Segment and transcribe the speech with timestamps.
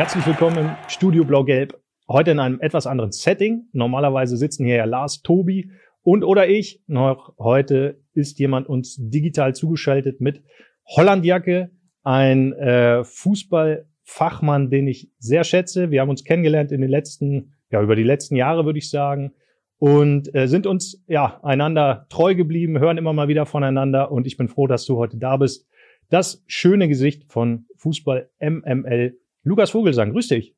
[0.00, 1.78] Herzlich willkommen im Studio Blau-Gelb.
[2.08, 3.68] Heute in einem etwas anderen Setting.
[3.74, 6.82] Normalerweise sitzen hier ja Lars, Tobi und oder ich.
[6.86, 10.42] Noch heute ist jemand uns digital zugeschaltet mit
[10.86, 15.90] Hollandjacke, ein äh, Fußballfachmann, den ich sehr schätze.
[15.90, 19.34] Wir haben uns kennengelernt in den letzten, ja, über die letzten Jahre, würde ich sagen.
[19.76, 24.38] Und äh, sind uns ja einander treu geblieben, hören immer mal wieder voneinander und ich
[24.38, 25.68] bin froh, dass du heute da bist.
[26.08, 30.54] Das schöne Gesicht von Fußball MML Lukas Vogelsang, grüß dich.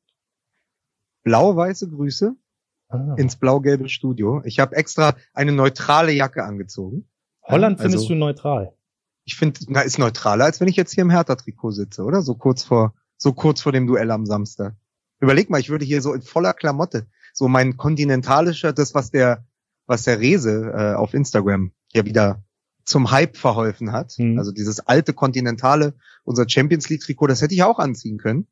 [1.23, 2.35] Blau-weiße Grüße
[2.89, 3.15] ah.
[3.17, 4.41] ins blau-gelbe Studio.
[4.45, 7.09] Ich habe extra eine neutrale Jacke angezogen.
[7.43, 8.73] Holland also, findest du neutral?
[9.25, 12.21] Ich finde, na, ist neutraler, als wenn ich jetzt hier im Hertha-Trikot sitze, oder?
[12.21, 14.75] So kurz vor, so kurz vor dem Duell am Samstag.
[15.19, 19.45] Überleg mal, ich würde hier so in voller Klamotte, so mein kontinentalischer, das, was der,
[19.85, 22.43] was der Rese äh, auf Instagram ja wieder
[22.83, 24.13] zum Hype verholfen hat.
[24.17, 24.37] Mhm.
[24.37, 25.93] Also dieses alte Kontinentale,
[26.25, 28.47] unser Champions League Trikot, das hätte ich auch anziehen können.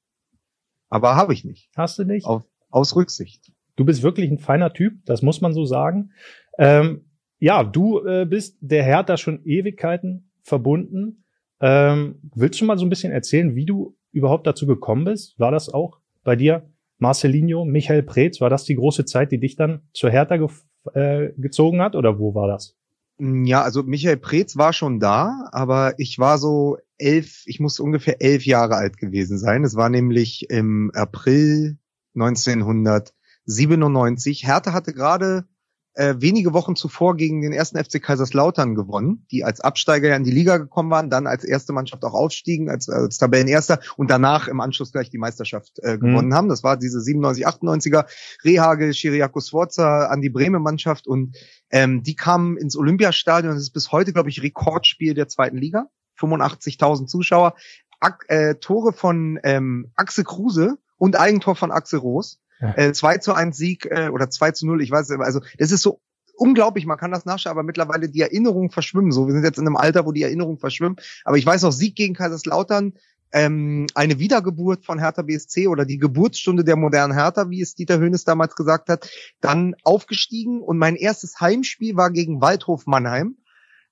[0.92, 1.70] Aber habe ich nicht.
[1.76, 2.28] Hast du nicht?
[2.28, 3.52] Auf, aus Rücksicht.
[3.78, 6.12] Du bist wirklich ein feiner Typ, das muss man so sagen.
[6.60, 7.06] Ähm,
[7.40, 11.24] ja, du äh, bist der Hertha schon Ewigkeiten verbunden.
[11.62, 15.40] Ähm, willst du mal so ein bisschen erzählen, wie du überhaupt dazu gekommen bist?
[15.40, 18.42] War das auch bei dir Marcelinho, Michael Preetz?
[18.42, 20.50] War das die große Zeit, die dich dann zur Hertha ge
[20.94, 22.76] äh, gezogen hat oder wo war das?
[23.18, 28.22] Ja, also Michael Preetz war schon da, aber ich war so elf, ich muss ungefähr
[28.22, 29.64] elf Jahre alt gewesen sein.
[29.64, 31.78] Es war nämlich im April
[32.16, 34.46] 1997.
[34.46, 35.46] Hertha hatte gerade
[35.94, 40.24] äh, wenige Wochen zuvor gegen den ersten FC Kaiserslautern gewonnen, die als Absteiger ja in
[40.24, 44.48] die Liga gekommen waren, dann als erste Mannschaft auch aufstiegen, als, als Tabellenerster und danach
[44.48, 46.34] im Anschluss gleich die Meisterschaft äh, gewonnen mhm.
[46.34, 46.50] haben.
[46.50, 48.06] Das war diese 97, 98er
[48.44, 51.36] Rehagel, Chiriaco Sforza an die Bremen Mannschaft und
[51.72, 53.54] ähm, die kamen ins Olympiastadion.
[53.54, 55.90] Das ist bis heute, glaube ich, Rekordspiel der zweiten Liga.
[56.22, 57.56] 85.000 Zuschauer.
[58.00, 62.40] Ak äh, Tore von ähm, Axel Kruse und Eigentor von Axel Roos.
[62.60, 62.78] Ja.
[62.78, 65.72] Äh, 2 zu 1 Sieg äh, oder 2 zu 0, ich weiß nicht, also das
[65.72, 66.00] ist so
[66.36, 69.28] unglaublich, man kann das nachschauen, aber mittlerweile die Erinnerungen verschwimmen so.
[69.28, 70.96] Wir sind jetzt in einem Alter, wo die Erinnerungen verschwimmen.
[71.24, 72.94] Aber ich weiß noch, Sieg gegen Kaiserslautern,
[73.34, 78.00] ähm, eine Wiedergeburt von Hertha BSC oder die Geburtsstunde der modernen Hertha, wie es Dieter
[78.00, 79.10] Höhnes damals gesagt hat,
[79.40, 83.38] dann aufgestiegen und mein erstes Heimspiel war gegen Waldhof Mannheim.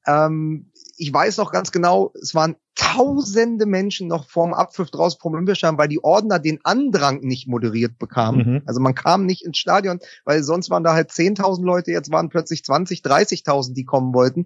[0.09, 5.33] Ähm, ich weiß noch ganz genau, es waren tausende Menschen noch vorm Abpfiff draußen vom
[5.33, 8.53] Olympiastadion, weil die Ordner den Andrang nicht moderiert bekamen.
[8.53, 8.61] Mhm.
[8.65, 12.29] Also man kam nicht ins Stadion, weil sonst waren da halt 10.000 Leute, jetzt waren
[12.29, 14.45] plötzlich 20, 30.000, die kommen wollten.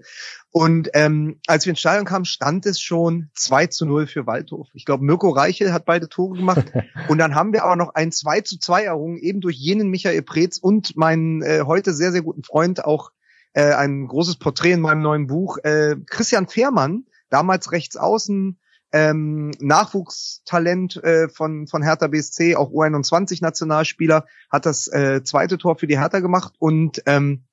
[0.52, 4.68] Und ähm, als wir ins Stadion kamen, stand es schon 2 zu 0 für Waldhof.
[4.74, 6.72] Ich glaube, Mirko Reichel hat beide Tore gemacht.
[7.08, 10.22] und dann haben wir aber noch ein 2 zu 2 errungen, eben durch jenen Michael
[10.22, 13.12] Preetz und meinen äh, heute sehr, sehr guten Freund auch
[13.54, 15.58] äh, ein großes Porträt in meinem neuen Buch.
[15.60, 18.60] Äh, Christian Fehrmann, damals rechts außen,
[18.92, 25.88] ähm, Nachwuchstalent äh, von, von Hertha BSC, auch U21-Nationalspieler, hat das äh, zweite Tor für
[25.88, 27.46] die Hertha gemacht und ähm,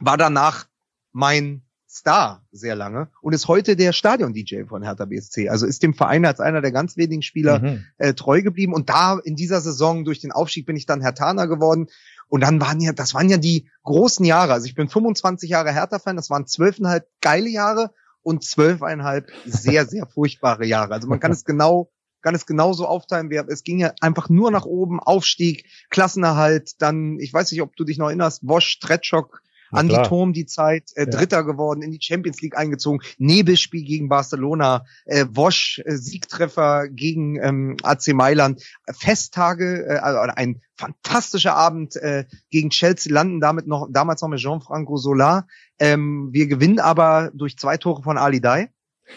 [0.00, 0.66] war danach
[1.12, 5.48] mein Star sehr lange und ist heute der Stadion-DJ von Hertha BSC.
[5.48, 7.84] Also ist dem Verein als einer der ganz wenigen Spieler mhm.
[7.96, 8.74] äh, treu geblieben.
[8.74, 11.88] Und da in dieser Saison durch den Aufstieg bin ich dann Hertaner geworden
[12.28, 14.52] und dann waren ja, das waren ja die großen Jahre.
[14.52, 20.06] Also ich bin 25 Jahre Hertha-Fan, das waren zwölfeinhalb geile Jahre und zwölfeinhalb sehr, sehr
[20.14, 20.94] furchtbare Jahre.
[20.94, 21.90] Also man kann es genau,
[22.20, 23.30] kann es genauso aufteilen.
[23.48, 27.84] Es ging ja einfach nur nach oben, Aufstieg, Klassenerhalt, dann, ich weiß nicht, ob du
[27.84, 31.42] dich noch erinnerst, Wosch, Tretschok, Andi Turm die Zeit, äh, Dritter ja.
[31.42, 37.76] geworden, in die Champions League eingezogen, Nebelspiel gegen Barcelona, äh, Wosch, äh, Siegtreffer gegen ähm,
[37.82, 44.22] AC Mailand, Festtage, äh, also ein fantastischer Abend äh, gegen Chelsea landen, damit noch damals
[44.22, 45.46] noch mit Jean-Franco Solar.
[45.78, 48.70] Ähm, wir gewinnen aber durch zwei Tore von Ali Dai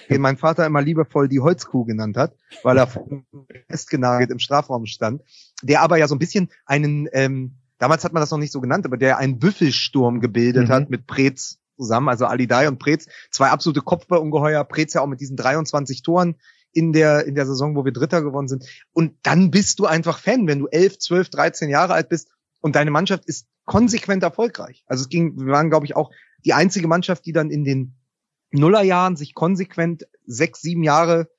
[0.10, 2.88] den mein Vater immer liebevoll die Holzkuh genannt hat, weil er
[3.70, 5.22] festgenagelt im Strafraum stand,
[5.62, 8.62] der aber ja so ein bisschen einen ähm, damals hat man das noch nicht so
[8.62, 10.72] genannt, aber der einen Büffelsturm gebildet mhm.
[10.72, 15.20] hat mit Preetz zusammen, also Alidai und Preetz, zwei absolute Kopfballungeheuer, Preetz ja auch mit
[15.20, 16.36] diesen 23 Toren
[16.74, 18.66] in der, in der Saison, wo wir Dritter geworden sind.
[18.94, 22.30] Und dann bist du einfach Fan, wenn du 11, 12, 13 Jahre alt bist
[22.62, 24.84] und deine Mannschaft ist konsequent erfolgreich.
[24.86, 26.12] Also es ging, wir waren, glaube ich, auch
[26.46, 27.96] die einzige Mannschaft, die dann in den
[28.52, 31.30] Nullerjahren sich konsequent sechs, sieben Jahre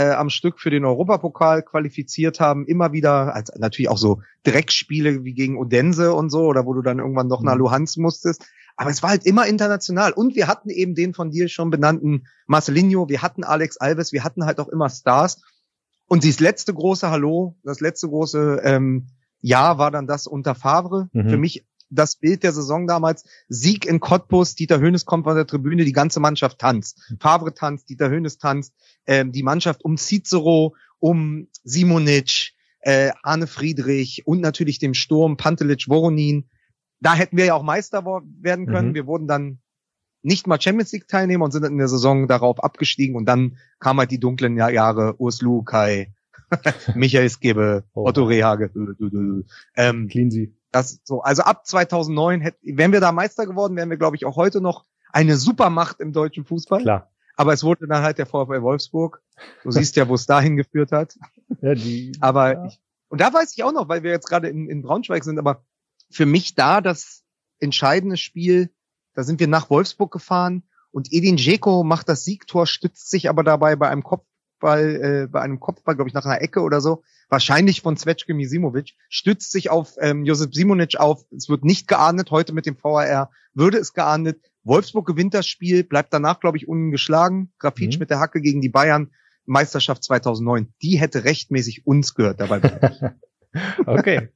[0.00, 5.24] äh, am Stück für den Europapokal qualifiziert haben, immer wieder, als natürlich auch so Dreckspiele
[5.24, 7.60] wie gegen Odense und so, oder wo du dann irgendwann noch nach mhm.
[7.60, 8.46] Luhansk musstest.
[8.76, 10.12] Aber es war halt immer international.
[10.12, 14.24] Und wir hatten eben den von dir schon benannten Marcelinho, wir hatten Alex Alves, wir
[14.24, 15.42] hatten halt auch immer Stars.
[16.06, 19.08] Und dieses letzte große Hallo, das letzte große ähm,
[19.40, 21.08] Jahr war dann das unter Favre.
[21.12, 21.28] Mhm.
[21.28, 23.24] Für mich das Bild der Saison damals.
[23.48, 27.00] Sieg in Cottbus, Dieter Höhnes kommt von der Tribüne, die ganze Mannschaft tanzt.
[27.20, 28.74] Favre tanzt, Dieter Höhnes tanzt,
[29.06, 35.88] ähm, die Mannschaft um Cicero, um Simonic, äh, Arne Friedrich und natürlich dem Sturm, Pantelic,
[35.88, 36.48] Voronin.
[37.00, 38.90] Da hätten wir ja auch Meister werden können.
[38.90, 38.94] Mhm.
[38.94, 39.58] Wir wurden dann
[40.22, 44.00] nicht mal Champions League Teilnehmer und sind in der Saison darauf abgestiegen und dann kamen
[44.00, 46.12] halt die dunklen Jahre Urs Lukai,
[46.94, 48.06] Michael Skibbe, oh.
[48.06, 48.70] Otto Rehage,
[49.76, 50.54] ähm, Cleansy.
[50.72, 54.24] Das so, also ab 2009 hätt, wären wir da Meister geworden, wären wir glaube ich
[54.24, 56.82] auch heute noch eine Supermacht im deutschen Fußball.
[56.82, 57.10] Klar.
[57.36, 59.22] Aber es wurde dann halt der VfL Wolfsburg.
[59.62, 61.18] Du siehst ja, wo es dahin geführt hat.
[61.60, 62.66] Ja, die, aber ja.
[62.66, 65.38] Ich, und da weiß ich auch noch, weil wir jetzt gerade in, in Braunschweig sind,
[65.38, 65.64] aber
[66.10, 67.24] für mich da das
[67.58, 68.70] entscheidende Spiel,
[69.14, 70.62] da sind wir nach Wolfsburg gefahren
[70.92, 74.02] und Edin Dzeko macht das Siegtor, stützt sich aber dabei bei einem
[74.60, 78.34] Kopfball, äh, bei einem Kopfball, glaube ich, nach einer Ecke oder so, wahrscheinlich von Zvetschke
[78.34, 81.24] Misimovic, stützt sich auf ähm, Josip Simonic auf.
[81.34, 84.40] Es wird nicht geahndet, heute mit dem VAR würde es geahndet.
[84.62, 87.52] Wolfsburg gewinnt das Spiel, bleibt danach, glaube ich, ungeschlagen.
[87.58, 88.00] Grafitsch mhm.
[88.00, 89.10] mit der Hacke gegen die Bayern,
[89.46, 90.68] Meisterschaft 2009.
[90.82, 92.60] Die hätte rechtmäßig uns gehört dabei.
[93.86, 94.28] okay.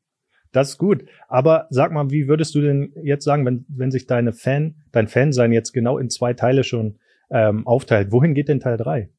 [0.53, 1.05] Das ist gut.
[1.29, 5.09] Aber sag mal, wie würdest du denn jetzt sagen, wenn, wenn sich deine Fan, dein
[5.09, 6.99] Fansein jetzt genau in zwei Teile schon
[7.31, 9.11] ähm, aufteilt, wohin geht denn Teil drei?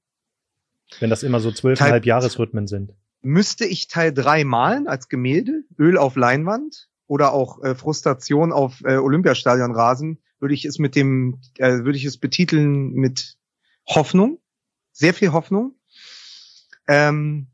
[0.99, 2.93] Wenn das immer so zwölfeinhalb Jahresrhythmen sind.
[3.21, 8.81] Müsste ich Teil drei malen als Gemälde, Öl auf Leinwand oder auch äh, Frustration auf
[8.83, 13.37] äh, Olympiastadionrasen, würde ich es mit dem, äh, würde ich es betiteln mit
[13.87, 14.39] Hoffnung,
[14.91, 15.75] sehr viel Hoffnung.
[16.87, 17.47] Ähm,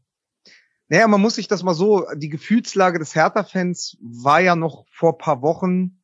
[0.90, 5.18] naja, man muss sich das mal so, die Gefühlslage des Hertha-Fans war ja noch vor
[5.18, 6.02] paar Wochen,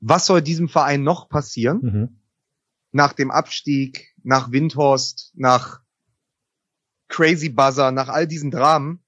[0.00, 1.80] was soll diesem Verein noch passieren?
[1.80, 2.20] Mhm.
[2.96, 5.82] Nach dem Abstieg, nach Windhorst, nach
[7.08, 9.04] Crazy Buzzer, nach all diesen Dramen.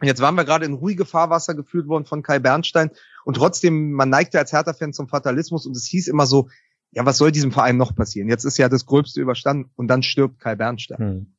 [0.00, 2.90] Und jetzt waren wir gerade in ruhige Fahrwasser geführt worden von Kai Bernstein
[3.26, 6.48] und trotzdem, man neigte als Hertha-Fan zum Fatalismus und es hieß immer so,
[6.92, 8.30] ja, was soll diesem Verein noch passieren?
[8.30, 10.98] Jetzt ist ja das Gröbste überstanden und dann stirbt Kai Bernstein.
[10.98, 11.34] Hm.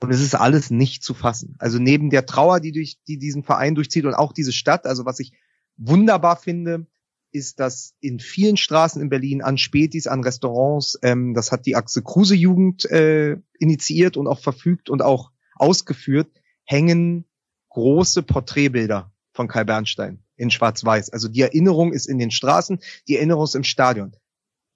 [0.00, 1.56] Und es ist alles nicht zu fassen.
[1.58, 5.04] Also neben der Trauer, die durch, die diesen Verein durchzieht und auch diese Stadt, also
[5.04, 5.32] was ich
[5.76, 6.86] wunderbar finde,
[7.32, 11.76] ist, dass in vielen Straßen in Berlin an Spätis, an Restaurants, ähm, das hat die
[11.76, 16.30] Axel Kruse Jugend äh, initiiert und auch verfügt und auch ausgeführt,
[16.64, 17.24] hängen
[17.70, 21.10] große Porträtbilder von Kai Bernstein in Schwarz-Weiß.
[21.10, 24.16] Also die Erinnerung ist in den Straßen, die Erinnerung ist im Stadion.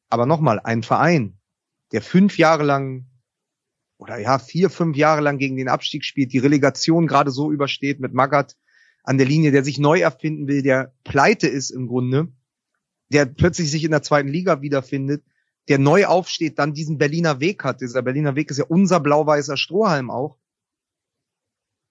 [0.08, 1.38] Aber nochmal, ein Verein,
[1.92, 3.06] der fünf Jahre lang
[3.98, 8.00] oder ja, vier, fünf Jahre lang gegen den Abstieg spielt, die Relegation gerade so übersteht
[8.00, 8.56] mit Magath
[9.04, 12.28] an der Linie, der sich neu erfinden will, der pleite ist im Grunde,
[13.12, 15.24] der plötzlich sich in der zweiten Liga wiederfindet,
[15.68, 17.80] der neu aufsteht, dann diesen Berliner Weg hat.
[17.80, 20.38] Dieser Berliner Weg ist ja unser blau-weißer Strohhalm auch.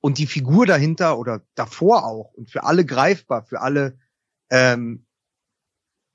[0.01, 3.99] Und die Figur dahinter oder davor auch und für alle greifbar, für alle
[4.49, 5.05] ähm,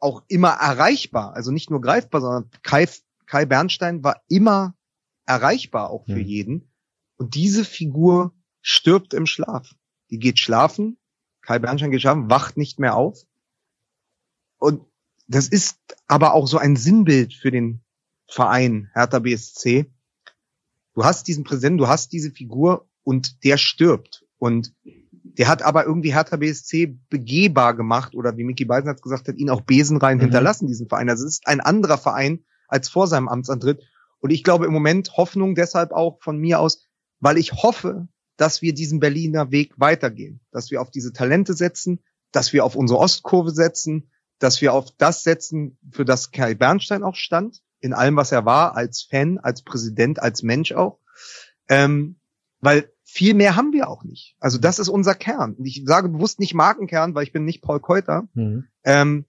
[0.01, 1.35] auch immer erreichbar.
[1.35, 2.89] Also nicht nur greifbar, sondern Kai,
[3.27, 4.75] Kai Bernstein war immer
[5.25, 6.25] erreichbar auch für mhm.
[6.25, 6.73] jeden.
[7.17, 9.75] Und diese Figur stirbt im Schlaf.
[10.11, 10.99] Die geht schlafen.
[11.41, 13.25] Kai Bernstein geht schlafen, wacht nicht mehr auf.
[14.59, 14.85] Und
[15.29, 17.81] das ist aber auch so ein Sinnbild für den
[18.29, 19.87] Verein Hertha BSC.
[20.95, 24.25] Du hast diesen Präsent, du hast diese Figur und der stirbt.
[24.39, 29.37] Und der hat aber irgendwie Hertha BSC begehbar gemacht oder wie Micky Beisenherz gesagt hat,
[29.37, 30.23] ihn auch besenrein mhm.
[30.23, 31.11] hinterlassen, diesen Verein.
[31.11, 33.83] Also es ist ein anderer Verein als vor seinem Amtsantritt.
[34.21, 36.85] Und ich glaube im Moment Hoffnung deshalb auch von mir aus,
[37.21, 42.01] weil ich hoffe, dass wir diesen Berliner Weg weitergehen, dass wir auf diese Talente setzen,
[42.33, 47.03] dass wir auf unsere Ostkurve setzen, dass wir auf das setzen, für das Kai Bernstein
[47.03, 50.99] auch stand, in allem, was er war, als Fan, als Präsident, als Mensch auch.
[51.69, 52.17] Ähm,
[52.61, 54.37] weil viel mehr haben wir auch nicht.
[54.41, 55.55] Also das ist unser Kern.
[55.55, 58.29] Und ich sage bewusst nicht Markenkern, weil ich bin nicht Paul Keuter.
[58.35, 58.67] Mhm.
[58.85, 59.25] Ähm,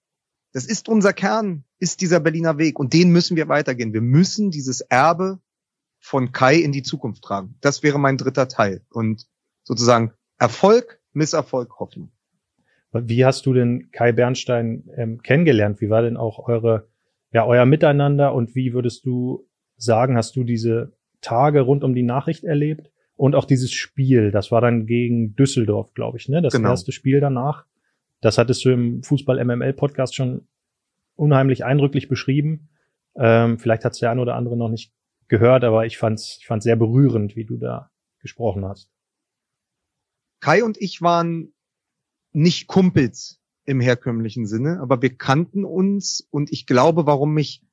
[0.51, 2.79] das ist unser Kern, ist dieser Berliner Weg.
[2.79, 3.93] Und den müssen wir weitergehen.
[3.93, 5.39] Wir müssen dieses Erbe
[5.99, 7.55] von Kai in die Zukunft tragen.
[7.61, 8.81] Das wäre mein dritter Teil.
[8.89, 9.27] Und
[9.63, 12.11] sozusagen Erfolg, Misserfolg, Hoffnung.
[12.93, 15.81] Wie hast du denn Kai Bernstein ähm, kennengelernt?
[15.81, 16.87] Wie war denn auch eure,
[17.31, 18.33] ja, euer Miteinander?
[18.33, 22.89] Und wie würdest du sagen, hast du diese Tage rund um die Nachricht erlebt?
[23.15, 26.41] Und auch dieses Spiel, das war dann gegen Düsseldorf, glaube ich, ne?
[26.41, 26.69] Das genau.
[26.69, 27.65] erste Spiel danach.
[28.21, 30.47] Das hattest du im Fußball MML Podcast schon
[31.15, 32.69] unheimlich eindrücklich beschrieben.
[33.15, 34.93] Ähm, vielleicht hat es der eine oder andere noch nicht
[35.27, 37.89] gehört, aber ich fand's, ich fand's sehr berührend, wie du da
[38.19, 38.91] gesprochen hast.
[40.39, 41.53] Kai und ich waren
[42.37, 47.63] nicht Kumpels im herkömmlichen Sinne, aber wir kannten uns und ich glaube, warum mich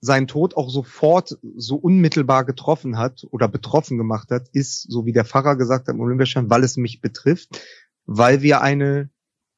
[0.00, 5.12] sein Tod auch sofort so unmittelbar getroffen hat oder betroffen gemacht hat, ist, so wie
[5.12, 7.60] der Pfarrer gesagt hat im Olympiaschein, weil es mich betrifft,
[8.06, 9.08] weil wir eine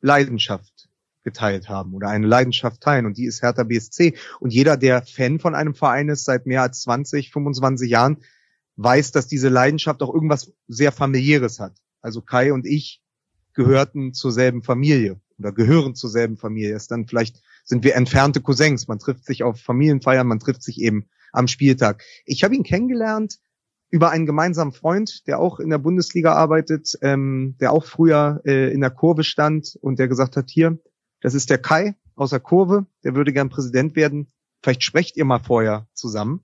[0.03, 0.91] Leidenschaft
[1.23, 4.15] geteilt haben oder eine Leidenschaft teilen und die ist Hertha BSC.
[4.41, 8.19] Und jeder, der Fan von einem Verein ist seit mehr als 20, 25 Jahren,
[8.77, 11.79] weiß, dass diese Leidenschaft auch irgendwas sehr familiäres hat.
[12.03, 13.03] Also Kai und ich
[13.55, 16.75] gehörten zur selben Familie oder gehören zur selben Familie.
[16.75, 18.89] Ist dann vielleicht sind wir entfernte Cousins.
[18.89, 22.03] Man trifft sich auf Familienfeiern, man trifft sich eben am Spieltag.
[22.25, 23.39] Ich habe ihn kennengelernt
[23.91, 28.73] über einen gemeinsamen Freund, der auch in der Bundesliga arbeitet, ähm, der auch früher äh,
[28.73, 30.79] in der Kurve stand und der gesagt hat, hier,
[31.21, 34.33] das ist der Kai aus der Kurve, der würde gern Präsident werden.
[34.63, 36.43] Vielleicht sprecht ihr mal vorher zusammen,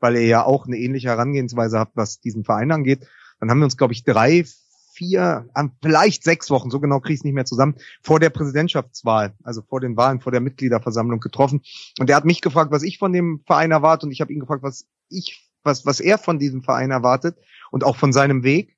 [0.00, 3.06] weil ihr ja auch eine ähnliche Herangehensweise habt, was diesen Verein angeht.
[3.40, 4.44] Dann haben wir uns, glaube ich, drei,
[4.92, 5.48] vier,
[5.82, 9.62] vielleicht sechs Wochen, so genau kriege ich es nicht mehr zusammen, vor der Präsidentschaftswahl, also
[9.62, 11.62] vor den Wahlen, vor der Mitgliederversammlung getroffen.
[11.98, 14.40] Und er hat mich gefragt, was ich von dem Verein erwarte und ich habe ihn
[14.40, 17.38] gefragt, was ich, was, was er von diesem Verein erwartet
[17.70, 18.76] und auch von seinem Weg.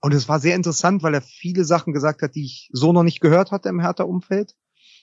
[0.00, 3.02] Und es war sehr interessant, weil er viele Sachen gesagt hat, die ich so noch
[3.02, 4.56] nicht gehört hatte im Hertha-Umfeld.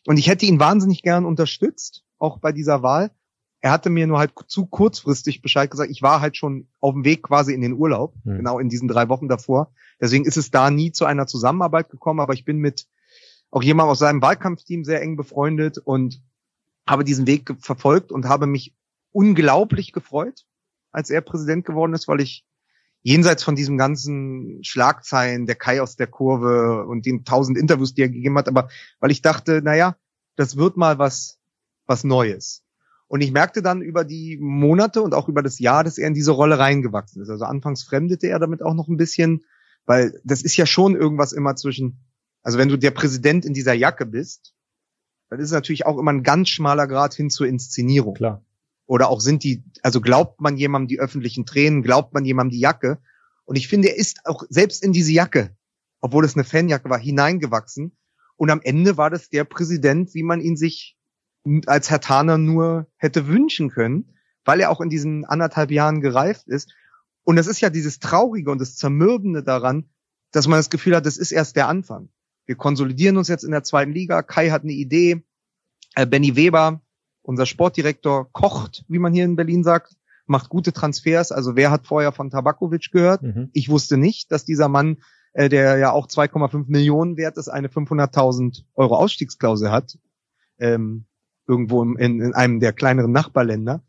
[0.07, 3.11] Und ich hätte ihn wahnsinnig gern unterstützt, auch bei dieser Wahl.
[3.61, 5.89] Er hatte mir nur halt zu kurzfristig Bescheid gesagt.
[5.89, 8.37] Ich war halt schon auf dem Weg quasi in den Urlaub, mhm.
[8.37, 9.71] genau in diesen drei Wochen davor.
[9.99, 12.87] Deswegen ist es da nie zu einer Zusammenarbeit gekommen, aber ich bin mit
[13.49, 16.21] auch jemandem aus seinem Wahlkampfteam sehr eng befreundet und
[16.87, 18.75] habe diesen Weg verfolgt und habe mich
[19.11, 20.45] unglaublich gefreut,
[20.91, 22.45] als er Präsident geworden ist, weil ich
[23.01, 28.01] jenseits von diesem ganzen Schlagzeilen, der Kai aus der Kurve und den tausend Interviews, die
[28.01, 29.95] er gegeben hat, aber weil ich dachte, naja,
[30.35, 31.39] das wird mal was,
[31.85, 32.63] was Neues.
[33.07, 36.13] Und ich merkte dann über die Monate und auch über das Jahr, dass er in
[36.13, 37.29] diese Rolle reingewachsen ist.
[37.29, 39.45] Also anfangs fremdete er damit auch noch ein bisschen,
[39.85, 41.99] weil das ist ja schon irgendwas immer zwischen,
[42.43, 44.53] also wenn du der Präsident in dieser Jacke bist,
[45.29, 48.15] dann ist es natürlich auch immer ein ganz schmaler Grad hin zur Inszenierung.
[48.15, 48.43] Klar.
[48.85, 52.59] Oder auch sind die, also glaubt man jemandem die öffentlichen Tränen, glaubt man jemandem die
[52.59, 52.99] Jacke.
[53.45, 55.55] Und ich finde, er ist auch selbst in diese Jacke,
[56.01, 57.97] obwohl es eine Fanjacke war, hineingewachsen.
[58.35, 60.96] Und am Ende war das der Präsident, wie man ihn sich
[61.65, 64.13] als Herr Taner nur hätte wünschen können,
[64.45, 66.73] weil er auch in diesen anderthalb Jahren gereift ist.
[67.23, 69.89] Und das ist ja dieses Traurige und das Zermürbende daran,
[70.31, 72.09] dass man das Gefühl hat, das ist erst der Anfang.
[72.45, 74.21] Wir konsolidieren uns jetzt in der zweiten Liga.
[74.21, 75.23] Kai hat eine Idee.
[75.95, 76.81] Äh, Benny Weber,
[77.21, 81.31] unser Sportdirektor, kocht, wie man hier in Berlin sagt, macht gute Transfers.
[81.31, 83.23] Also wer hat vorher von Tabakovic gehört?
[83.23, 83.49] Mhm.
[83.53, 84.97] Ich wusste nicht, dass dieser Mann,
[85.33, 89.97] äh, der ja auch 2,5 Millionen wert ist, eine 500.000 Euro Ausstiegsklausel hat.
[90.59, 91.05] Ähm,
[91.47, 93.83] irgendwo in, in einem der kleineren Nachbarländer.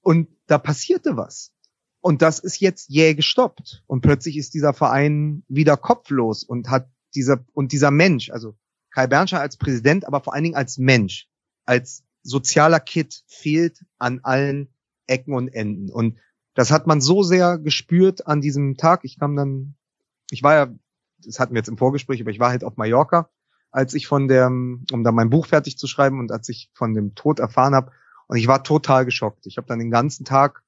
[0.00, 1.52] Und da passierte was.
[2.00, 3.82] Und das ist jetzt jäh gestoppt.
[3.86, 8.56] Und plötzlich ist dieser Verein wieder kopflos und hat dieser, und dieser Mensch, also
[8.90, 11.28] Kai Bernstein als Präsident, aber vor allen Dingen als Mensch,
[11.64, 14.68] als sozialer Kit fehlt an allen
[15.06, 15.90] Ecken und Enden.
[15.90, 16.18] Und
[16.54, 19.00] das hat man so sehr gespürt an diesem Tag.
[19.04, 19.74] Ich kam dann,
[20.30, 20.74] ich war ja,
[21.18, 23.30] das hatten wir jetzt im Vorgespräch, aber ich war halt auf Mallorca,
[23.74, 26.94] als ich von der, um da mein Buch fertig zu schreiben und als ich von
[26.94, 27.90] dem Tod erfahren habe.
[28.28, 29.46] Und ich war total geschockt.
[29.46, 30.62] Ich habe dann den ganzen Tag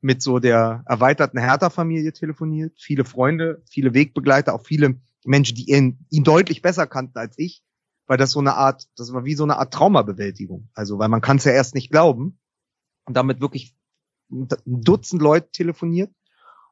[0.00, 6.04] mit so der erweiterten Hertha-Familie telefoniert, viele Freunde, viele Wegbegleiter, auch viele Menschen, die ihn,
[6.10, 7.62] ihn deutlich besser kannten als ich,
[8.08, 10.68] weil das so eine Art, das war wie so eine Art Traumabewältigung.
[10.74, 12.40] Also, weil man kann es ja erst nicht glauben
[13.04, 13.76] und damit wirklich
[14.32, 16.10] ein Dutzend Leute telefoniert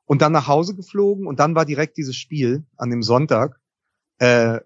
[0.05, 3.61] und dann nach Hause geflogen und dann war direkt dieses Spiel an dem Sonntag.
[4.19, 4.61] Äh,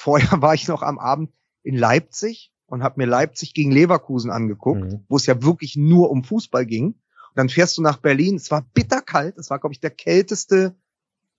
[0.00, 4.92] vorher war ich noch am Abend in Leipzig und habe mir Leipzig gegen Leverkusen angeguckt,
[4.92, 5.04] mhm.
[5.08, 6.86] wo es ja wirklich nur um Fußball ging.
[6.86, 8.36] Und dann fährst du nach Berlin.
[8.36, 9.38] Es war bitterkalt.
[9.38, 10.74] Es war, glaube ich, der kälteste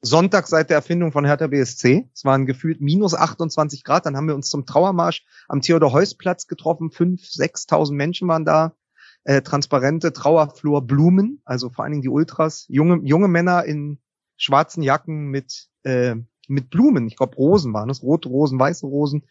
[0.01, 2.09] Sonntag seit der Erfindung von Hertha BSC.
[2.13, 4.05] Es waren gefühlt minus 28 Grad.
[4.05, 6.91] Dann haben wir uns zum Trauermarsch am Theodor-Heuss-Platz getroffen.
[6.91, 8.75] Fünf, sechstausend Menschen waren da.
[9.23, 13.99] Äh, transparente Trauerflur Blumen, also vor allen Dingen die Ultras, junge, junge Männer in
[14.35, 16.15] schwarzen Jacken mit, äh,
[16.47, 17.07] mit Blumen.
[17.07, 19.25] Ich glaube, Rosen waren es, rote Rosen, weiße Rosen.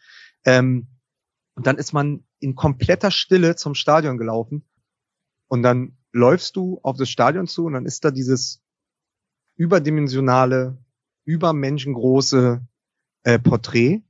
[0.45, 0.87] Ähm,
[1.55, 4.65] und dann ist man in kompletter Stille zum Stadion gelaufen.
[5.47, 8.61] Und dann läufst du auf das Stadion zu und dann ist da dieses
[9.55, 10.77] überdimensionale,
[11.25, 12.65] übermenschengroße
[13.23, 14.03] äh, Porträt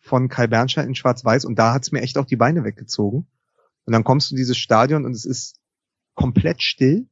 [0.00, 3.26] von Kai Bernstein in Schwarz-Weiß und da hat's mir echt auch die Beine weggezogen.
[3.84, 5.60] Und dann kommst du in dieses Stadion und es ist
[6.14, 7.08] komplett still.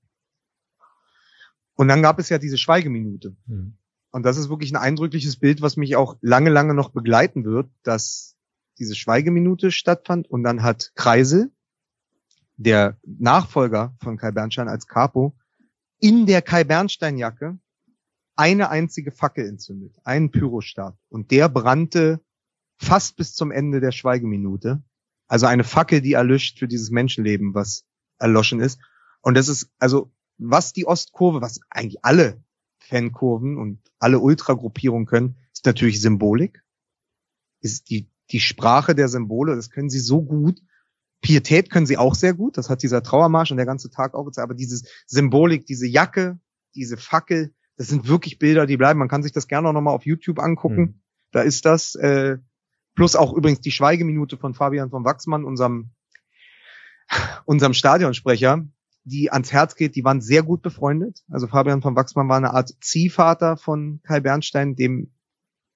[1.74, 3.36] Und dann gab es ja diese Schweigeminute.
[3.46, 3.76] Mhm.
[4.14, 7.68] Und das ist wirklich ein eindrückliches Bild, was mich auch lange, lange noch begleiten wird,
[7.83, 8.37] dass
[8.78, 11.50] diese Schweigeminute stattfand und dann hat Kreisel,
[12.56, 15.37] der Nachfolger von Kai Bernstein als Capo,
[15.99, 17.59] in der Kai Bernstein Jacke
[18.37, 20.97] eine einzige Fackel entzündet, einen Pyrostab.
[21.09, 22.21] Und der brannte
[22.76, 24.80] fast bis zum Ende der Schweigeminute.
[25.26, 27.85] Also eine Fackel, die erlöscht für dieses Menschenleben, was
[28.18, 28.78] erloschen ist.
[29.23, 32.44] Und das ist, also, was die Ostkurve, was eigentlich alle
[32.88, 36.62] Fankurven und alle Ultragruppierungen können, ist natürlich Symbolik.
[37.60, 40.60] Ist die, die Sprache der Symbole, das können sie so gut.
[41.22, 44.24] Pietät können sie auch sehr gut, das hat dieser Trauermarsch und der ganze Tag auch
[44.24, 46.38] gezeigt, aber diese Symbolik, diese Jacke,
[46.74, 48.98] diese Fackel, Das sind wirklich Bilder, die bleiben.
[48.98, 50.80] Man kann sich das gerne auch nochmal auf YouTube angucken.
[50.80, 51.00] Mhm.
[51.32, 51.94] Da ist das.
[51.96, 52.38] Äh,
[52.94, 55.90] plus auch übrigens die Schweigeminute von Fabian von Wachsmann, unserem,
[57.44, 58.66] unserem Stadionsprecher,
[59.04, 59.96] die ans Herz geht.
[59.96, 61.23] Die waren sehr gut befreundet.
[61.30, 65.12] Also Fabian von Wachsmann war eine Art Ziehvater von Kai Bernstein, dem,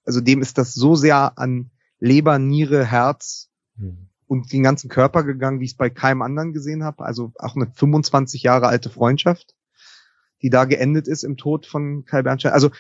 [0.05, 1.71] also dem ist das so sehr an
[2.01, 4.09] Leber, Niere, Herz mhm.
[4.27, 7.05] und den ganzen Körper gegangen, wie ich es bei keinem anderen gesehen habe.
[7.05, 9.55] Also auch eine 25 Jahre alte Freundschaft,
[10.43, 12.53] die da geendet ist im Tod von Kai Bernstein.
[12.53, 12.71] Also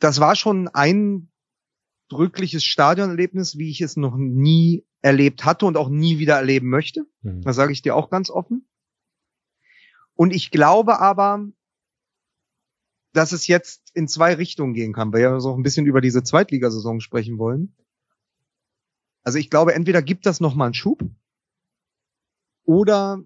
[0.00, 1.28] das war schon ein
[2.08, 7.06] drückliches Stadionerlebnis, wie ich es noch nie erlebt hatte und auch nie wieder erleben möchte.
[7.22, 7.42] Mhm.
[7.42, 8.66] Das sage ich dir auch ganz offen.
[10.14, 11.48] Und ich glaube aber,
[13.12, 16.00] dass es jetzt in zwei Richtungen gehen kann, weil wir ja so ein bisschen über
[16.00, 17.76] diese Zweitligasaison sprechen wollen.
[19.22, 21.02] Also ich glaube, entweder gibt das nochmal einen Schub
[22.64, 23.22] oder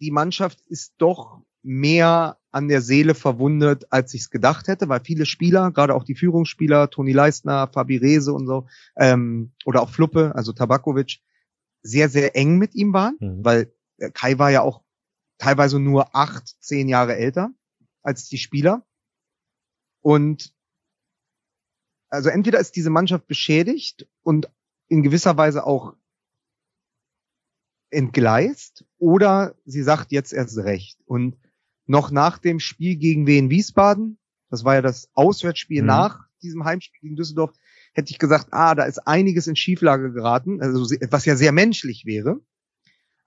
[0.00, 5.00] die Mannschaft ist doch mehr an der Seele verwundet, als ich es gedacht hätte, weil
[5.00, 9.88] viele Spieler, gerade auch die Führungsspieler, Toni Leistner, Fabi Rehse und so, ähm, oder auch
[9.88, 11.20] Fluppe, also Tabakovic,
[11.82, 13.44] sehr, sehr eng mit ihm waren, mhm.
[13.44, 14.82] weil äh, Kai war ja auch
[15.38, 17.52] teilweise nur acht, zehn Jahre älter
[18.02, 18.86] als die Spieler.
[20.00, 20.54] Und
[22.08, 24.50] also entweder ist diese Mannschaft beschädigt und
[24.88, 25.94] in gewisser Weise auch
[27.90, 30.98] entgleist oder sie sagt jetzt erst recht.
[31.06, 31.36] Und
[31.86, 34.18] noch nach dem Spiel gegen Wien Wiesbaden,
[34.50, 35.88] das war ja das Auswärtsspiel mhm.
[35.88, 37.52] nach diesem Heimspiel gegen Düsseldorf,
[37.94, 42.04] hätte ich gesagt, ah, da ist einiges in Schieflage geraten, also was ja sehr menschlich
[42.04, 42.40] wäre.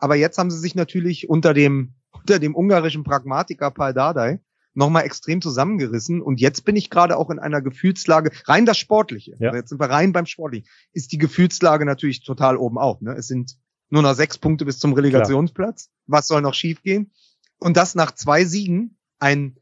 [0.05, 4.39] Aber jetzt haben sie sich natürlich unter dem unter dem ungarischen Pragmatiker Paul Dardai
[4.75, 6.21] nochmal extrem zusammengerissen.
[6.21, 9.47] Und jetzt bin ich gerade auch in einer Gefühlslage, rein das Sportliche, ja.
[9.47, 13.01] also jetzt sind wir rein beim Sportlichen, ist die Gefühlslage natürlich total oben auf.
[13.01, 13.13] Ne?
[13.13, 13.57] Es sind
[13.89, 15.85] nur noch sechs Punkte bis zum Relegationsplatz.
[15.85, 15.95] Klar.
[16.05, 17.11] Was soll noch schiefgehen?
[17.57, 19.57] Und das nach zwei Siegen, ein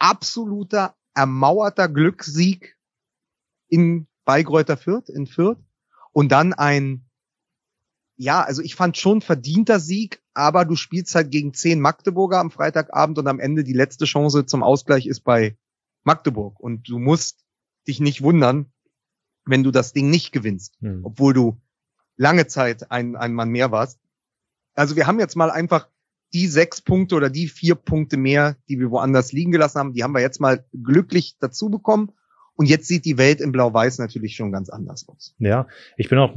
[0.00, 2.76] absoluter ermauerter Glückssieg
[3.68, 5.60] in Beigräuter Fürth, in Fürth.
[6.10, 7.05] Und dann ein
[8.16, 12.50] ja, also ich fand schon verdienter Sieg, aber du spielst halt gegen zehn Magdeburger am
[12.50, 15.56] Freitagabend und am Ende die letzte Chance zum Ausgleich ist bei
[16.04, 16.58] Magdeburg.
[16.58, 17.44] Und du musst
[17.86, 18.72] dich nicht wundern,
[19.44, 21.04] wenn du das Ding nicht gewinnst, hm.
[21.04, 21.60] obwohl du
[22.16, 24.00] lange Zeit ein, ein Mann mehr warst.
[24.74, 25.88] Also wir haben jetzt mal einfach
[26.32, 30.02] die sechs Punkte oder die vier Punkte mehr, die wir woanders liegen gelassen haben, die
[30.02, 32.12] haben wir jetzt mal glücklich dazu bekommen
[32.56, 35.34] und jetzt sieht die Welt in Blau-Weiß natürlich schon ganz anders aus.
[35.38, 35.66] Ja,
[35.96, 36.34] ich bin auch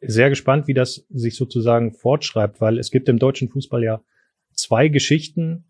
[0.00, 4.00] sehr gespannt, wie das sich sozusagen fortschreibt, weil es gibt im deutschen Fußball ja
[4.54, 5.66] zwei Geschichten,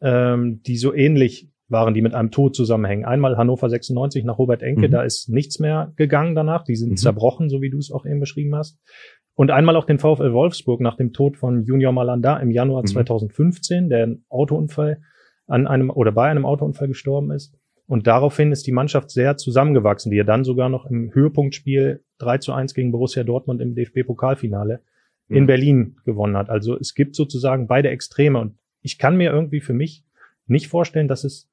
[0.00, 3.04] ähm, die so ähnlich waren, die mit einem Tod zusammenhängen.
[3.04, 4.92] Einmal Hannover 96 nach Robert Enke, mhm.
[4.92, 6.96] da ist nichts mehr gegangen danach, die sind mhm.
[6.96, 8.78] zerbrochen, so wie du es auch eben beschrieben hast.
[9.34, 12.88] Und einmal auch den VfL Wolfsburg nach dem Tod von Junior Malanda im Januar mhm.
[12.88, 15.00] 2015, der ein Autounfall
[15.46, 17.56] an einem oder bei einem Autounfall gestorben ist.
[17.90, 22.38] Und daraufhin ist die Mannschaft sehr zusammengewachsen, die ja dann sogar noch im Höhepunktspiel 3
[22.38, 24.80] zu 1 gegen Borussia Dortmund im DFB-Pokalfinale
[25.26, 25.36] mhm.
[25.36, 26.50] in Berlin gewonnen hat.
[26.50, 30.04] Also es gibt sozusagen beide Extreme und ich kann mir irgendwie für mich
[30.46, 31.50] nicht vorstellen, dass es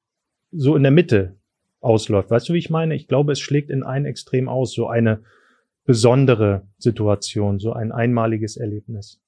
[0.52, 1.34] so in der Mitte
[1.80, 2.30] ausläuft.
[2.30, 2.94] Weißt du, wie ich meine?
[2.94, 5.24] Ich glaube, es schlägt in ein Extrem aus, so eine
[5.86, 9.20] besondere Situation, so ein einmaliges Erlebnis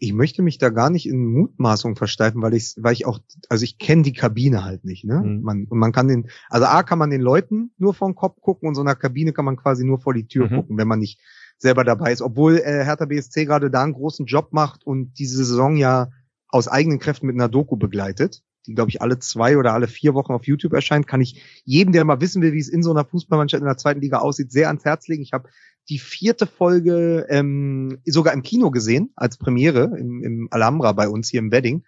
[0.00, 3.64] ich möchte mich da gar nicht in Mutmaßung versteifen, weil ich, weil ich auch, also
[3.64, 5.20] ich kenne die Kabine halt nicht, ne?
[5.20, 5.42] Mhm.
[5.42, 8.40] Man, und man kann den, also A kann man den Leuten nur vor den Kopf
[8.40, 10.54] gucken und so einer Kabine kann man quasi nur vor die Tür mhm.
[10.54, 11.20] gucken, wenn man nicht
[11.58, 12.22] selber dabei ist.
[12.22, 16.10] Obwohl äh, Hertha BSC gerade da einen großen Job macht und diese Saison ja
[16.48, 20.14] aus eigenen Kräften mit einer Doku begleitet, die, glaube ich, alle zwei oder alle vier
[20.14, 22.90] Wochen auf YouTube erscheint, kann ich jedem, der mal wissen will, wie es in so
[22.90, 25.22] einer Fußballmannschaft in der zweiten Liga aussieht, sehr ans Herz legen.
[25.22, 25.48] Ich habe
[25.88, 31.30] die vierte Folge ähm, sogar im Kino gesehen, als Premiere im, im Alhambra bei uns
[31.30, 31.84] hier im Wedding.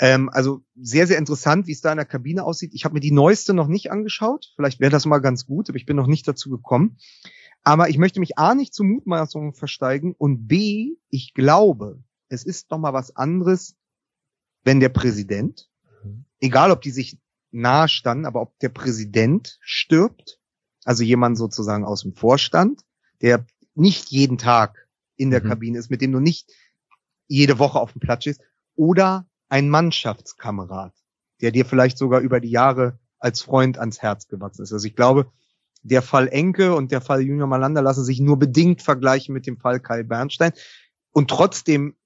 [0.00, 2.72] Ähm, also sehr, sehr interessant, wie es da in der Kabine aussieht.
[2.72, 4.52] Ich habe mir die neueste noch nicht angeschaut.
[4.56, 6.98] Vielleicht wäre das mal ganz gut, aber ich bin noch nicht dazu gekommen.
[7.64, 12.70] Aber ich möchte mich A nicht zu Mutmaßungen versteigen und B, ich glaube, es ist
[12.70, 13.76] noch mal was anderes,
[14.62, 15.68] wenn der Präsident,
[16.04, 16.24] mhm.
[16.40, 17.18] egal ob die sich
[17.50, 20.40] nahe standen, aber ob der Präsident stirbt,
[20.84, 22.82] also jemand sozusagen aus dem Vorstand,
[23.22, 25.48] der nicht jeden Tag in der mhm.
[25.48, 26.52] Kabine ist, mit dem du nicht
[27.26, 28.40] jede Woche auf dem Platz ist,
[28.74, 30.94] oder ein Mannschaftskamerad,
[31.40, 34.72] der dir vielleicht sogar über die Jahre als Freund ans Herz gewachsen ist.
[34.72, 35.30] Also ich glaube,
[35.82, 39.58] der Fall Enke und der Fall Junior Malanda lassen sich nur bedingt vergleichen mit dem
[39.58, 40.52] Fall Kai Bernstein.
[41.10, 41.96] Und trotzdem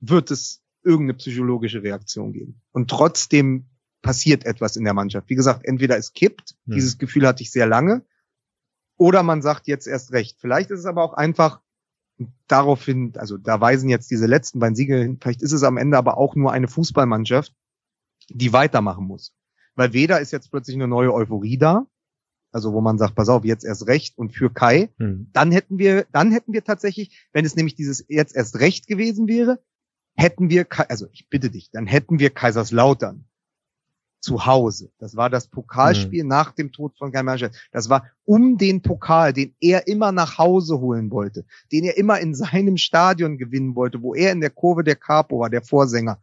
[0.00, 2.60] wird es irgendeine psychologische Reaktion geben.
[2.72, 3.66] Und trotzdem
[4.02, 5.30] passiert etwas in der Mannschaft.
[5.30, 6.74] Wie gesagt, entweder es kippt, hm.
[6.74, 8.04] dieses Gefühl hatte ich sehr lange,
[8.96, 10.38] oder man sagt jetzt erst recht.
[10.40, 11.60] Vielleicht ist es aber auch einfach
[12.46, 15.98] daraufhin, also da weisen jetzt diese letzten beiden Siege hin, vielleicht ist es am Ende
[15.98, 17.52] aber auch nur eine Fußballmannschaft,
[18.28, 19.34] die weitermachen muss.
[19.76, 21.86] weil weder ist jetzt plötzlich eine neue Euphorie da,
[22.52, 25.28] also wo man sagt, pass auf, jetzt erst recht und für Kai, hm.
[25.32, 29.26] dann hätten wir, dann hätten wir tatsächlich, wenn es nämlich dieses jetzt erst recht gewesen
[29.26, 29.60] wäre,
[30.14, 33.24] hätten wir, also ich bitte dich, dann hätten wir Kaiserslautern
[34.24, 34.90] zu Hause.
[34.98, 36.30] Das war das Pokalspiel mhm.
[36.30, 37.56] nach dem Tod von Kai Manchester.
[37.72, 42.18] Das war um den Pokal, den er immer nach Hause holen wollte, den er immer
[42.18, 46.20] in seinem Stadion gewinnen wollte, wo er in der Kurve der Capo war, der Vorsänger.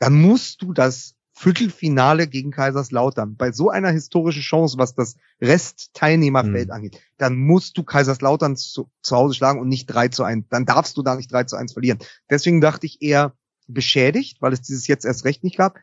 [0.00, 6.66] Dann musst du das Viertelfinale gegen Kaiserslautern bei so einer historischen Chance, was das Restteilnehmerfeld
[6.66, 6.74] mhm.
[6.74, 10.46] angeht, dann musst du Kaiserslautern zu, zu Hause schlagen und nicht 3 zu 1.
[10.50, 12.00] Dann darfst du da nicht 3 zu 1 verlieren.
[12.28, 13.34] Deswegen dachte ich eher
[13.68, 15.78] beschädigt, weil es dieses jetzt erst recht nicht gab.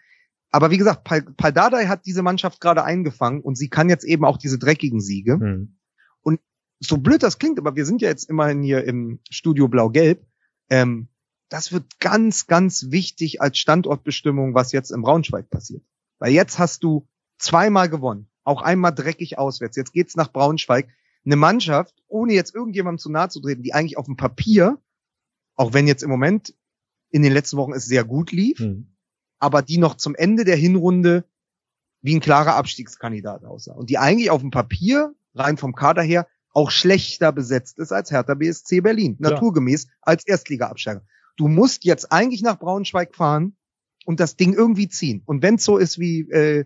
[0.56, 4.24] Aber wie gesagt, Pal Paldadei hat diese Mannschaft gerade eingefangen und sie kann jetzt eben
[4.24, 5.36] auch diese dreckigen Siege.
[5.36, 5.76] Mhm.
[6.22, 6.40] Und
[6.80, 10.26] so blöd das klingt, aber wir sind ja jetzt immerhin hier im Studio Blau-Gelb.
[10.70, 11.10] Ähm,
[11.50, 15.84] das wird ganz, ganz wichtig als Standortbestimmung, was jetzt im Braunschweig passiert.
[16.20, 17.06] Weil jetzt hast du
[17.38, 19.76] zweimal gewonnen, auch einmal dreckig auswärts.
[19.76, 20.88] Jetzt geht's nach Braunschweig.
[21.26, 24.82] Eine Mannschaft, ohne jetzt irgendjemandem zu nahe zu treten, die eigentlich auf dem Papier,
[25.56, 26.56] auch wenn jetzt im Moment
[27.10, 28.95] in den letzten Wochen es sehr gut lief, mhm.
[29.40, 31.26] Aber die noch zum Ende der Hinrunde
[32.02, 33.74] wie ein klarer Abstiegskandidat aussah.
[33.74, 38.12] Und die eigentlich auf dem Papier, rein vom Kader her, auch schlechter besetzt ist als
[38.12, 39.34] Hertha BSC Berlin, Klar.
[39.34, 41.02] naturgemäß als Erstliga-Absteiger.
[41.36, 43.58] Du musst jetzt eigentlich nach Braunschweig fahren
[44.06, 45.22] und das Ding irgendwie ziehen.
[45.26, 46.66] Und wenn es so ist wie äh,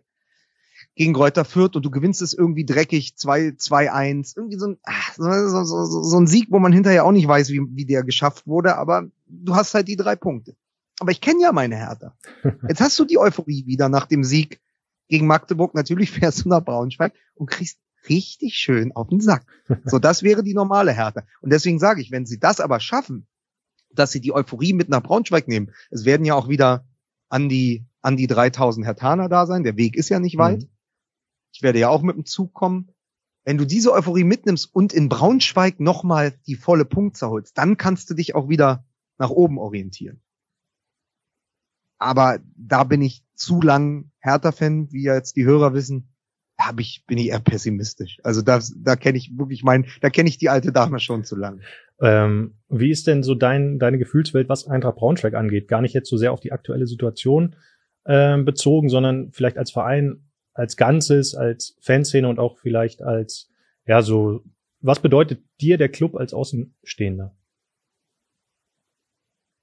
[0.96, 5.24] gegen Reuter Fürth und du gewinnst es irgendwie dreckig 2-1, irgendwie so ein, ach, so,
[5.24, 8.46] so, so, so ein Sieg, wo man hinterher auch nicht weiß, wie, wie der geschafft
[8.46, 10.56] wurde, aber du hast halt die drei Punkte.
[11.00, 12.16] Aber ich kenne ja meine Hertha.
[12.68, 14.62] Jetzt hast du die Euphorie wieder nach dem Sieg
[15.08, 15.74] gegen Magdeburg.
[15.74, 19.46] Natürlich fährst du nach Braunschweig und kriegst richtig schön auf den Sack.
[19.86, 21.24] So, das wäre die normale Hertha.
[21.42, 23.28] Und deswegen sage ich, wenn sie das aber schaffen,
[23.92, 25.72] dass sie die Euphorie mit nach Braunschweig nehmen.
[25.90, 26.88] Es werden ja auch wieder
[27.28, 29.64] an die, an die 3000 Hertaner da sein.
[29.64, 30.62] Der Weg ist ja nicht weit.
[30.62, 30.70] Mhm.
[31.52, 32.92] Ich werde ja auch mit dem Zug kommen.
[33.44, 38.10] Wenn du diese Euphorie mitnimmst und in Braunschweig nochmal die volle Punktzahl holst, dann kannst
[38.10, 38.86] du dich auch wieder
[39.18, 40.22] nach oben orientieren.
[42.00, 46.10] Aber da bin ich zu lang Hertha-Fan, wie jetzt die Hörer wissen
[46.60, 48.20] da ich, bin ich eher pessimistisch.
[48.24, 51.38] Also da, da kenne ich wirklich mein, da kenne ich die alte Dame schon zu
[51.38, 51.62] lang.
[52.02, 55.70] Ähm, wie ist denn so dein, deine Gefühlswelt, was Eintracht Braunschweig angeht?
[55.70, 57.56] Gar nicht jetzt so sehr auf die aktuelle Situation
[58.06, 63.50] ähm, bezogen, sondern vielleicht als Verein, als Ganzes, als Fanszene und auch vielleicht als,
[63.86, 64.44] ja, so,
[64.82, 67.34] was bedeutet dir der Club als Außenstehender?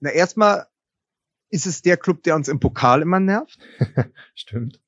[0.00, 0.66] Na, erstmal
[1.50, 3.58] ist es der Club, der uns im Pokal immer nervt.
[4.34, 4.80] Stimmt.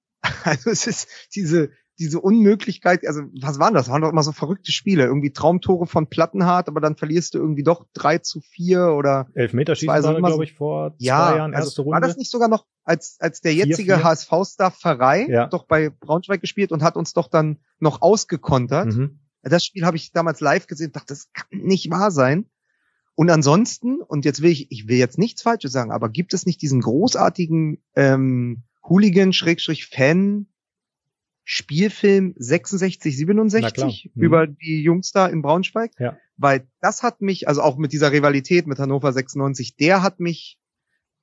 [0.45, 3.89] Also es ist diese, diese Unmöglichkeit, also was waren das?
[3.89, 7.63] Waren doch immer so verrückte Spiele, irgendwie Traumtore von Plattenhardt, aber dann verlierst du irgendwie
[7.63, 11.83] doch drei zu vier oder Elfmeterschießen war, glaube ich, vor ja, zwei Jahren also erste
[11.83, 11.95] Runde.
[11.95, 15.47] War das nicht sogar noch, als, als der jetzige HSV-Star Pfarrei ja.
[15.47, 18.87] doch bei Braunschweig gespielt und hat uns doch dann noch ausgekontert?
[18.87, 19.21] Mhm.
[19.43, 22.47] Das Spiel habe ich damals live gesehen, dachte, das kann nicht wahr sein.
[23.19, 26.47] Und ansonsten, und jetzt will ich, ich will jetzt nichts Falsches sagen, aber gibt es
[26.47, 30.47] nicht diesen großartigen ähm, Hooligan-Fan
[31.43, 34.23] Spielfilm 66, 67 mhm.
[34.23, 35.91] über die Jungs da in Braunschweig.
[35.99, 36.17] Ja.
[36.37, 40.61] Weil das hat mich, also auch mit dieser Rivalität mit Hannover 96, der hat mich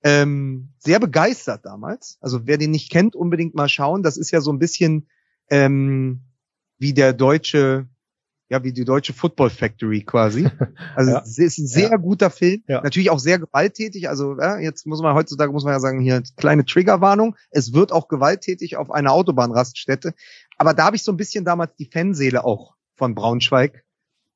[0.03, 2.17] ähm, sehr begeistert damals.
[2.19, 4.03] Also wer den nicht kennt, unbedingt mal schauen.
[4.03, 5.08] Das ist ja so ein bisschen
[5.49, 6.23] ähm,
[6.77, 7.88] wie der deutsche
[8.49, 10.47] ja, wie die deutsche Football Factory quasi.
[10.95, 11.21] Also ja.
[11.21, 11.97] es ist ein sehr ja.
[11.97, 12.81] guter Film, ja.
[12.81, 14.08] natürlich auch sehr gewalttätig.
[14.08, 17.36] Also ja, jetzt muss man heutzutage muss man ja sagen, hier kleine Triggerwarnung.
[17.49, 20.13] Es wird auch gewalttätig auf einer Autobahnraststätte.
[20.58, 23.84] Aber da habe ich so ein bisschen damals die Fanseele auch von Braunschweig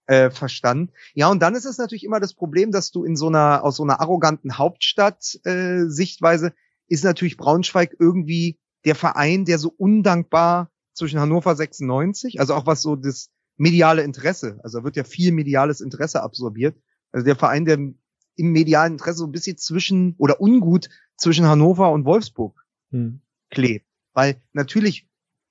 [0.08, 0.92] äh, verstanden.
[1.14, 3.78] Ja, und dann ist es natürlich immer das Problem, dass du in so einer aus
[3.78, 6.54] so einer arroganten Hauptstadt äh, Sichtweise
[6.88, 12.82] ist natürlich Braunschweig irgendwie der Verein, der so undankbar zwischen Hannover 96, also auch was
[12.82, 14.60] so das mediale Interesse.
[14.64, 16.82] Also da wird ja viel mediales Interesse absorbiert.
[17.12, 21.92] Also der Verein, der im medialen Interesse so ein bisschen zwischen oder ungut zwischen Hannover
[21.92, 23.22] und Wolfsburg hm.
[23.50, 23.86] klebt.
[24.14, 25.08] Weil natürlich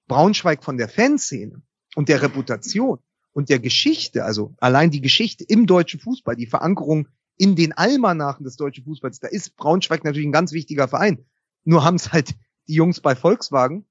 [0.08, 1.62] Braunschweig von der Fanszene
[1.96, 2.98] und der Reputation
[3.32, 8.44] und der Geschichte, also allein die Geschichte im deutschen Fußball, die Verankerung in den Almanachen
[8.44, 11.26] des deutschen Fußballs, da ist Braunschweig natürlich ein ganz wichtiger Verein.
[11.64, 12.34] Nur haben es halt
[12.68, 13.84] die Jungs bei Volkswagen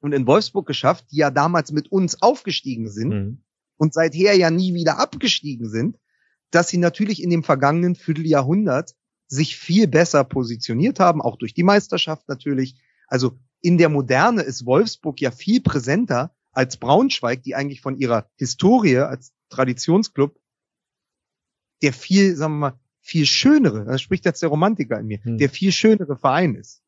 [0.00, 3.42] und in Wolfsburg geschafft, die ja damals mit uns aufgestiegen sind, mhm
[3.82, 5.98] und seither ja nie wieder abgestiegen sind,
[6.52, 8.94] dass sie natürlich in dem vergangenen Vierteljahrhundert
[9.26, 12.76] sich viel besser positioniert haben, auch durch die Meisterschaft natürlich.
[13.08, 18.30] Also in der Moderne ist Wolfsburg ja viel präsenter als Braunschweig, die eigentlich von ihrer
[18.36, 20.38] Historie als Traditionsclub
[21.82, 25.38] der viel, sagen wir mal, viel schönere, das spricht jetzt der Romantiker in mir, hm.
[25.38, 26.84] der viel schönere Verein ist.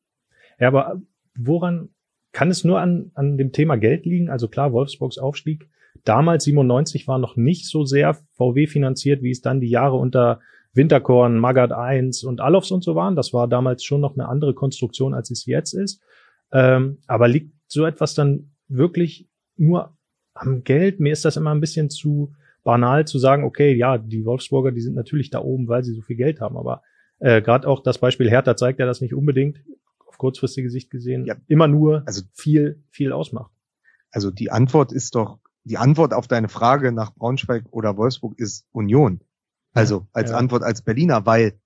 [0.59, 1.01] Ja, aber
[1.37, 1.89] woran
[2.31, 4.29] kann es nur an, an dem Thema Geld liegen.
[4.29, 5.67] Also klar, Wolfsburgs Aufstieg.
[6.05, 10.39] Damals 97 war noch nicht so sehr VW finanziert, wie es dann die Jahre unter
[10.73, 13.15] Winterkorn, Magat 1 und Alofs und so waren.
[13.15, 16.01] Das war damals schon noch eine andere Konstruktion, als es jetzt ist.
[16.51, 19.97] Ähm, aber liegt so etwas dann wirklich nur
[20.33, 20.99] am Geld?
[20.99, 24.81] Mir ist das immer ein bisschen zu banal zu sagen, okay, ja, die Wolfsburger, die
[24.81, 26.57] sind natürlich da oben, weil sie so viel Geld haben.
[26.57, 26.81] Aber
[27.19, 29.63] äh, gerade auch das Beispiel Hertha zeigt ja das nicht unbedingt
[30.05, 31.35] auf kurzfristige Sicht gesehen ja.
[31.47, 33.51] immer nur also, viel, viel ausmacht.
[34.11, 38.65] Also die Antwort ist doch, die Antwort auf deine Frage nach Braunschweig oder Wolfsburg ist
[38.71, 39.19] Union.
[39.73, 40.37] Also als ja.
[40.37, 41.59] Antwort als Berliner, weil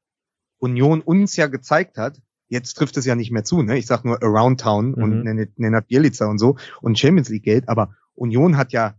[0.58, 3.78] Union uns ja gezeigt hat, jetzt trifft es ja nicht mehr zu, ne?
[3.78, 5.04] Ich sag nur Around Town mhm.
[5.04, 8.96] und Nenad Bielica und so und Champions League Geld, aber Union hat ja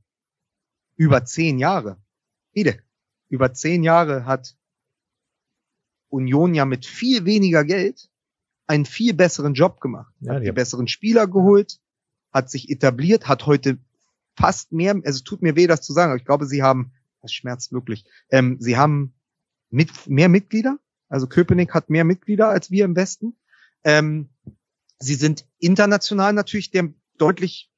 [0.97, 1.97] über zehn Jahre,
[2.53, 2.79] viele,
[3.29, 4.57] über zehn Jahre hat
[6.11, 8.11] Union ja mit viel weniger Geld
[8.67, 10.13] einen viel besseren Job gemacht.
[10.21, 11.81] Ja, hat die besseren Spieler geholt,
[12.33, 13.79] hat sich etabliert, hat heute
[14.41, 16.93] fast mehr, also es tut mir weh, das zu sagen, aber ich glaube, sie haben,
[17.23, 19.15] das schmerzt wirklich, ähm, sie haben
[19.71, 23.37] mit, mehr Mitglieder, also Köpenick hat mehr Mitglieder als wir im Westen.
[23.85, 24.31] Ähm,
[24.99, 27.71] sie sind international natürlich der deutlich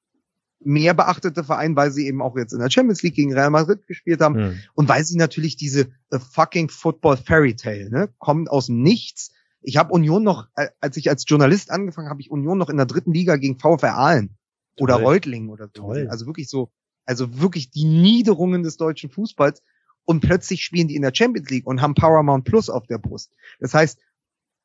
[0.64, 3.87] mehr beachtete Verein, weil sie eben auch jetzt in der Champions League gegen Real Madrid
[3.87, 4.59] gespielt haben hm.
[4.75, 9.33] und weil sie natürlich diese uh, fucking Football Fairy Tale, ne, kommen aus dem Nichts,
[9.61, 12.77] ich habe Union noch, äh, als ich als Journalist angefangen habe, ich Union noch in
[12.77, 14.37] der dritten Liga gegen VfR Aalen
[14.78, 15.82] oder Reutlingen oder so.
[15.82, 16.08] Toll.
[16.11, 16.70] Also wirklich so,
[17.04, 19.62] also wirklich die Niederungen des deutschen Fußballs
[20.04, 23.35] und plötzlich spielen die in der Champions League und haben Paramount Plus auf der Brust.
[23.61, 24.00] Das heißt,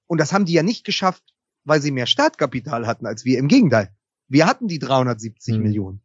[0.07, 1.23] und das haben die ja nicht geschafft,
[1.63, 3.37] weil sie mehr Startkapital hatten als wir.
[3.37, 3.93] Im Gegenteil.
[4.27, 5.63] Wir hatten die 370 hm.
[5.63, 6.01] Millionen.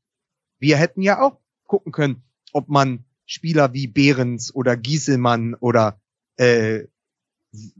[0.58, 6.00] Wir hätten ja auch gucken können, ob man Spieler wie Behrens oder Gieselmann oder
[6.36, 6.86] äh,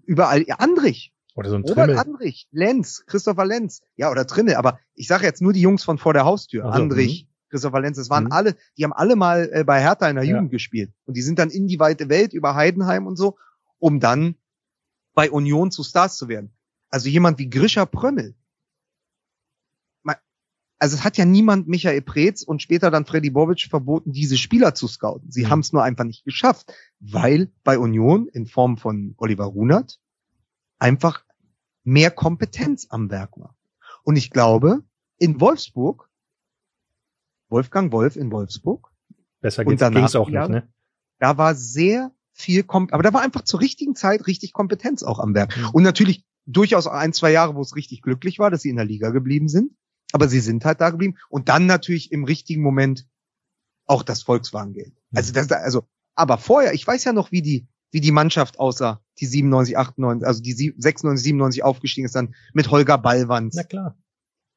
[0.05, 1.12] überall Andrich.
[1.35, 1.99] Oder so ein Robert Trimmel.
[1.99, 3.83] Andrich, Lenz, Christopher Lenz.
[3.97, 4.57] Ja, oder Trimmel.
[4.57, 6.65] Aber ich sage jetzt nur die Jungs von vor der Haustür.
[6.65, 7.51] Also, Andrich, mh.
[7.51, 7.97] Christopher Lenz.
[7.97, 8.33] Das waren mhm.
[8.33, 10.35] alle, die haben alle mal äh, bei Hertha in der ja.
[10.35, 10.93] Jugend gespielt.
[11.07, 13.37] Und die sind dann in die weite Welt über Heidenheim und so,
[13.79, 14.37] um dann
[15.15, 16.53] bei Union zu Stars zu werden.
[16.91, 18.35] Also jemand wie Grisha Prömmel.
[20.83, 24.75] Also es hat ja niemand Michael Preetz und später dann Freddy Bobic verboten, diese Spieler
[24.75, 25.31] zu scouten.
[25.31, 25.51] Sie mhm.
[25.51, 30.01] haben es nur einfach nicht geschafft, weil bei Union in Form von Oliver Runert
[30.83, 31.25] einfach
[31.85, 33.57] mehr Kompetenz am Werk war.
[34.03, 34.83] Und ich glaube,
[35.19, 36.11] in Wolfsburg,
[37.49, 38.91] Wolfgang Wolf in Wolfsburg,
[39.41, 40.69] besser und danach auch nicht, ne?
[41.19, 45.21] Da war sehr viel, Kom aber da war einfach zur richtigen Zeit richtig Kompetenz auch
[45.21, 45.57] am Werk.
[45.57, 45.71] Mhm.
[45.73, 48.85] Und natürlich durchaus ein, zwei Jahre, wo es richtig glücklich war, dass sie in der
[48.85, 49.73] Liga geblieben sind.
[50.13, 51.17] Aber sie sind halt da geblieben.
[51.29, 53.07] Und dann natürlich im richtigen Moment
[53.87, 54.95] auch das Volkswagengeld.
[55.15, 59.01] Also das, also, aber vorher, ich weiß ja noch, wie die, wie die Mannschaft aussah,
[59.19, 63.55] die 97, 98, also die 96, 97 aufgestiegen ist dann mit Holger Ballwanz.
[63.55, 63.97] Na klar.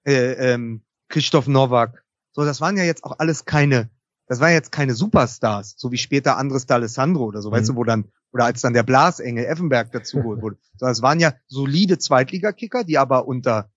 [0.06, 2.04] Äh, ähm, Christoph Nowak.
[2.32, 3.89] So, das waren ja jetzt auch alles keine,
[4.28, 7.56] das waren jetzt keine Superstars, so wie später Andres D'Alessandro oder so, mhm.
[7.56, 10.58] weißt du, wo dann, oder als dann der Blasengel Effenberg dazu wurde.
[10.78, 13.71] So, das waren ja solide Zweitligakicker, die aber unter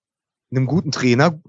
[0.51, 1.41] einem guten Trainer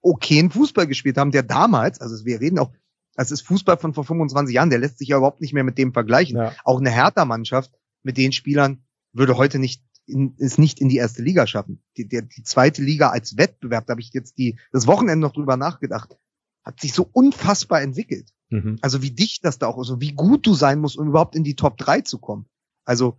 [0.00, 2.72] okayen Fußball gespielt haben, der damals, also wir reden auch,
[3.14, 5.78] das ist Fußball von vor 25 Jahren, der lässt sich ja überhaupt nicht mehr mit
[5.78, 6.36] dem vergleichen.
[6.36, 6.52] Ja.
[6.64, 7.72] Auch eine Hertha-Mannschaft
[8.02, 11.82] mit den Spielern würde heute nicht in, es nicht in die erste Liga schaffen.
[11.96, 15.32] Die, der, die zweite Liga als Wettbewerb, da habe ich jetzt die, das Wochenende noch
[15.32, 16.16] drüber nachgedacht,
[16.64, 18.30] hat sich so unfassbar entwickelt.
[18.50, 18.78] Mhm.
[18.82, 21.36] Also wie dicht das da auch ist und wie gut du sein musst, um überhaupt
[21.36, 22.46] in die Top 3 zu kommen.
[22.84, 23.18] Also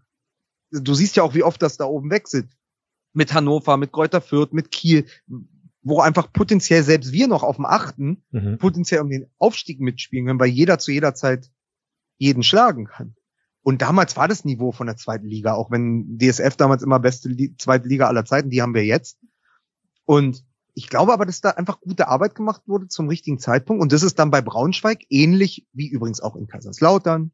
[0.72, 2.50] du siehst ja auch, wie oft das da oben wechselt.
[3.14, 5.06] Mit Hannover, mit Kräuter Fürth, mit Kiel
[5.86, 8.58] wo einfach potenziell selbst wir noch auf dem achten, mhm.
[8.58, 11.52] potenziell um den Aufstieg mitspielen können, weil jeder zu jeder Zeit
[12.18, 13.16] jeden schlagen kann.
[13.62, 17.30] Und damals war das Niveau von der zweiten Liga, auch wenn DSF damals immer beste
[17.30, 19.20] Li zweite Liga aller Zeiten, die haben wir jetzt.
[20.06, 20.44] Und
[20.74, 23.82] ich glaube aber, dass da einfach gute Arbeit gemacht wurde zum richtigen Zeitpunkt.
[23.82, 27.32] Und das ist dann bei Braunschweig ähnlich wie übrigens auch in Kaiserslautern,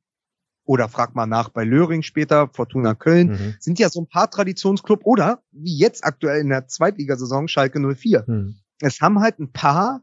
[0.66, 3.56] oder frag mal nach bei Löring später, Fortuna Köln, mhm.
[3.60, 8.26] sind ja so ein paar Traditionsclub oder wie jetzt aktuell in der Zweitligasaison Schalke 04.
[8.28, 8.56] Mhm.
[8.80, 10.02] Es haben halt ein paar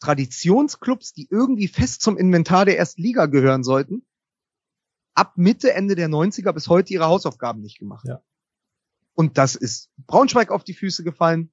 [0.00, 4.06] Traditionsclubs, die irgendwie fest zum Inventar der ersten Liga gehören sollten,
[5.14, 8.06] ab Mitte, Ende der 90er bis heute ihre Hausaufgaben nicht gemacht.
[8.06, 8.22] Ja.
[9.14, 11.50] Und das ist Braunschweig auf die Füße gefallen.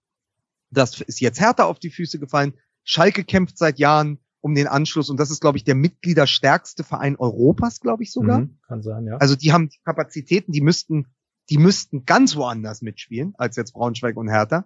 [0.72, 2.54] Das ist jetzt Hertha auf die Füße gefallen.
[2.84, 5.10] Schalke kämpft seit Jahren um den Anschluss.
[5.10, 8.42] Und das ist, glaube ich, der mitgliederstärkste Verein Europas, glaube ich sogar.
[8.42, 9.18] Mhm, kann sein, ja.
[9.18, 11.08] Also die haben Kapazitäten, die müssten,
[11.50, 14.66] die müssten ganz woanders mitspielen, als jetzt Braunschweig und Hertha.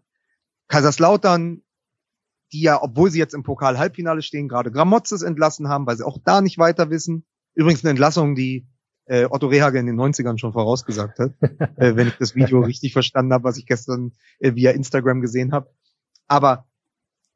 [0.67, 1.61] Kaiserslautern,
[2.51, 6.17] die ja, obwohl sie jetzt im Pokal-Halbfinale stehen, gerade Gramotzes entlassen haben, weil sie auch
[6.23, 7.25] da nicht weiter wissen.
[7.53, 8.67] Übrigens eine Entlassung, die
[9.05, 11.33] äh, Otto Rehage in den 90ern schon vorausgesagt hat,
[11.77, 15.51] äh, wenn ich das Video richtig verstanden habe, was ich gestern äh, via Instagram gesehen
[15.51, 15.69] habe.
[16.27, 16.65] Aber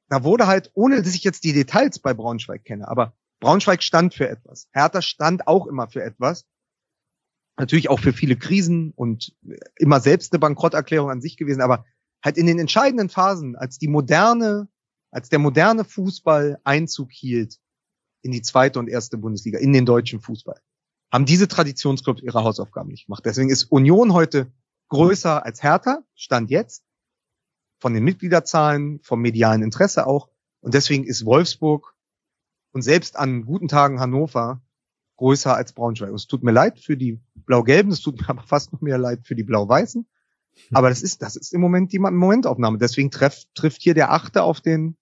[0.09, 4.13] da wurde halt, ohne dass ich jetzt die Details bei Braunschweig kenne, aber Braunschweig stand
[4.13, 4.67] für etwas.
[4.71, 6.45] Hertha stand auch immer für etwas.
[7.57, 9.35] Natürlich auch für viele Krisen und
[9.77, 11.85] immer selbst eine Bankrotterklärung an sich gewesen, aber
[12.23, 14.67] halt in den entscheidenden Phasen, als die moderne,
[15.11, 17.59] als der moderne Fußball Einzug hielt
[18.21, 20.59] in die zweite und erste Bundesliga, in den deutschen Fußball,
[21.11, 23.25] haben diese Traditionsclubs ihre Hausaufgaben nicht gemacht.
[23.25, 24.51] Deswegen ist Union heute
[24.89, 26.83] größer als Hertha, stand jetzt,
[27.79, 30.29] von den Mitgliederzahlen, vom medialen Interesse auch.
[30.61, 31.95] Und deswegen ist Wolfsburg
[32.71, 34.61] und selbst an guten Tagen Hannover
[35.17, 36.13] größer als Braunschweig.
[36.13, 39.25] es tut mir leid für die Blau-Gelben, es tut mir aber fast noch mehr leid
[39.25, 40.05] für die Blau-Weißen.
[40.05, 40.77] Hm.
[40.77, 42.77] Aber das ist, das ist im Moment die Momentaufnahme.
[42.77, 44.97] Deswegen treff, trifft hier der Achte auf den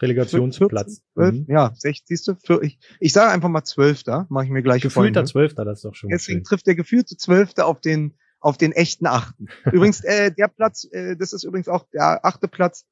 [0.00, 1.02] Relegationsplatz.
[1.14, 1.46] 12, mhm.
[1.48, 2.36] Ja, 60.
[2.42, 5.84] Für, ich, ich sage einfach mal Zwölfter, mache ich mir gleich Gefühlter Zwölfter, das ist
[5.84, 6.44] doch schon Deswegen schön.
[6.44, 9.46] trifft der gefühlte Zwölfte auf den auf den echten Achten.
[9.72, 12.86] Übrigens, äh, der Platz, äh, das ist übrigens auch der achte Platz,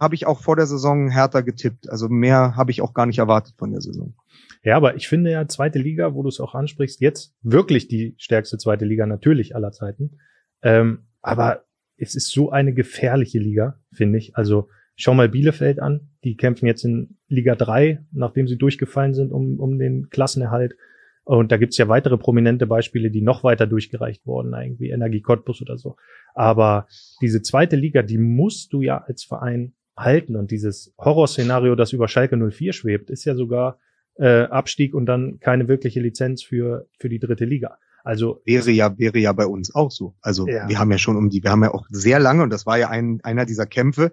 [0.00, 1.88] habe ich auch vor der Saison härter getippt.
[1.90, 4.14] Also mehr habe ich auch gar nicht erwartet von der Saison.
[4.62, 8.14] Ja, aber ich finde ja zweite Liga, wo du es auch ansprichst, jetzt wirklich die
[8.18, 10.18] stärkste zweite Liga natürlich aller Zeiten.
[10.62, 11.64] Ähm, aber
[11.96, 14.36] es ist so eine gefährliche Liga, finde ich.
[14.36, 16.08] Also schau mal Bielefeld an.
[16.24, 20.76] Die kämpfen jetzt in Liga 3, nachdem sie durchgefallen sind um, um den Klassenerhalt.
[21.24, 25.62] Und da gibt's ja weitere prominente Beispiele, die noch weiter durchgereicht wurden, irgendwie Energie Cottbus
[25.62, 25.96] oder so.
[26.34, 26.86] Aber
[27.22, 30.36] diese zweite Liga, die musst du ja als Verein halten.
[30.36, 33.78] Und dieses Horrorszenario, das über Schalke 04 schwebt, ist ja sogar
[34.16, 37.78] äh, Abstieg und dann keine wirkliche Lizenz für, für die dritte Liga.
[38.04, 40.14] Also wäre ja wäre ja bei uns auch so.
[40.20, 40.68] Also ja.
[40.68, 42.76] wir haben ja schon um die, wir haben ja auch sehr lange und das war
[42.76, 44.12] ja ein, einer dieser Kämpfe,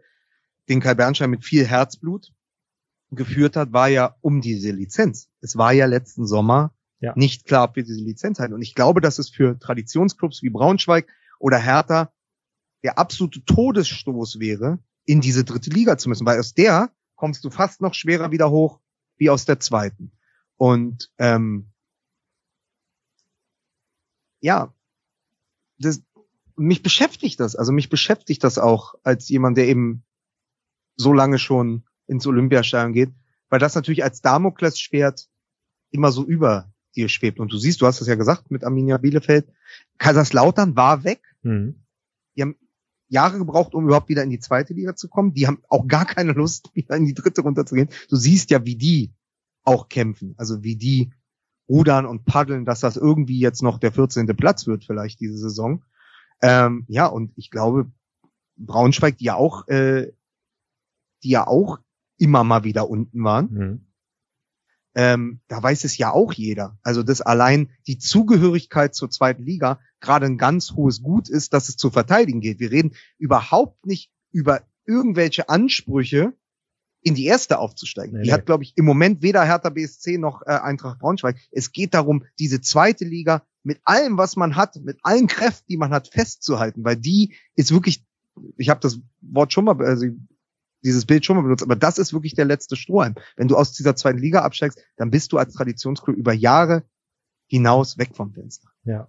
[0.69, 2.31] den Kai Bernstein mit viel Herzblut
[3.11, 5.29] geführt hat, war ja um diese Lizenz.
[5.41, 7.13] Es war ja letzten Sommer ja.
[7.15, 8.53] nicht klar, ob wir diese Lizenz halten.
[8.53, 11.07] Und ich glaube, dass es für Traditionsclubs wie Braunschweig
[11.39, 12.13] oder Hertha
[12.83, 17.49] der absolute Todesstoß wäre, in diese dritte Liga zu müssen, weil aus der kommst du
[17.49, 18.79] fast noch schwerer wieder hoch
[19.17, 20.11] wie aus der zweiten.
[20.57, 21.71] Und ähm,
[24.39, 24.73] ja,
[25.79, 26.01] das,
[26.55, 27.55] mich beschäftigt das.
[27.55, 30.03] Also mich beschäftigt das auch als jemand, der eben
[30.95, 33.13] so lange schon ins Olympiastadion geht,
[33.49, 35.29] weil das natürlich als Damoklesschwert
[35.91, 37.39] immer so über dir schwebt.
[37.39, 39.47] Und du siehst, du hast es ja gesagt mit Arminia Bielefeld,
[39.97, 41.21] Kaiserslautern war weg.
[41.43, 41.83] Mhm.
[42.35, 42.55] Die haben
[43.07, 45.33] Jahre gebraucht, um überhaupt wieder in die zweite Liga zu kommen.
[45.33, 47.89] Die haben auch gar keine Lust, wieder in die dritte runterzugehen.
[48.09, 49.13] Du siehst ja, wie die
[49.63, 50.33] auch kämpfen.
[50.37, 51.11] Also wie die
[51.69, 54.27] rudern und paddeln, dass das irgendwie jetzt noch der 14.
[54.27, 55.83] Platz wird, vielleicht diese Saison.
[56.41, 57.91] Ähm, ja, und ich glaube,
[58.57, 60.11] Braunschweig, die ja auch, äh,
[61.23, 61.79] die ja auch
[62.17, 63.90] immer mal wieder unten waren, mhm
[64.95, 66.77] ähm, da weiß es ja auch jeder.
[66.83, 71.69] Also dass allein die Zugehörigkeit zur zweiten Liga gerade ein ganz hohes Gut ist, dass
[71.69, 72.59] es zu verteidigen geht.
[72.59, 76.33] Wir reden überhaupt nicht über irgendwelche Ansprüche,
[77.03, 78.13] in die erste aufzusteigen.
[78.13, 78.33] Nee, die nee.
[78.33, 81.37] hat, glaube ich, im Moment weder Hertha BSC noch äh, Eintracht Braunschweig.
[81.51, 85.77] Es geht darum, diese zweite Liga mit allem, was man hat, mit allen Kräften, die
[85.77, 88.05] man hat, festzuhalten, weil die ist wirklich,
[88.57, 90.05] ich habe das Wort schon mal, also
[90.83, 93.15] dieses Bild schon mal benutzt, aber das ist wirklich der letzte Strohhalm.
[93.35, 96.83] Wenn du aus dieser zweiten Liga absteigst, dann bist du als Traditionsclub über Jahre
[97.47, 98.69] hinaus weg vom Fenster.
[98.83, 99.07] Ja.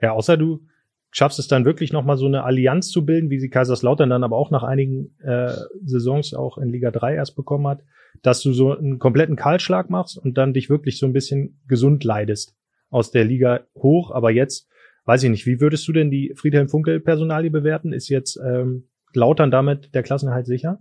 [0.00, 0.66] Ja, außer du
[1.10, 4.36] schaffst es dann wirklich nochmal so eine Allianz zu bilden, wie sie Kaiserslautern dann aber
[4.36, 7.82] auch nach einigen äh, Saisons auch in Liga 3 erst bekommen hat,
[8.22, 12.02] dass du so einen kompletten Kahlschlag machst und dann dich wirklich so ein bisschen gesund
[12.02, 12.56] leidest
[12.90, 14.10] aus der Liga hoch.
[14.10, 14.68] Aber jetzt,
[15.04, 17.92] weiß ich nicht, wie würdest du denn die Friedhelm Funkel Personalie bewerten?
[17.92, 20.80] Ist jetzt ähm, Lautern damit der Klassenerhalt sicher?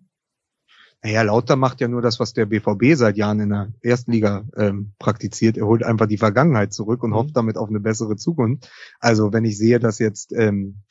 [1.03, 4.45] Naja, Lauter macht ja nur das, was der BVB seit Jahren in der ersten Liga
[4.55, 5.57] ähm, praktiziert.
[5.57, 7.15] Er holt einfach die Vergangenheit zurück und mhm.
[7.15, 8.71] hofft damit auf eine bessere Zukunft.
[8.99, 10.83] Also wenn ich sehe, dass jetzt ähm,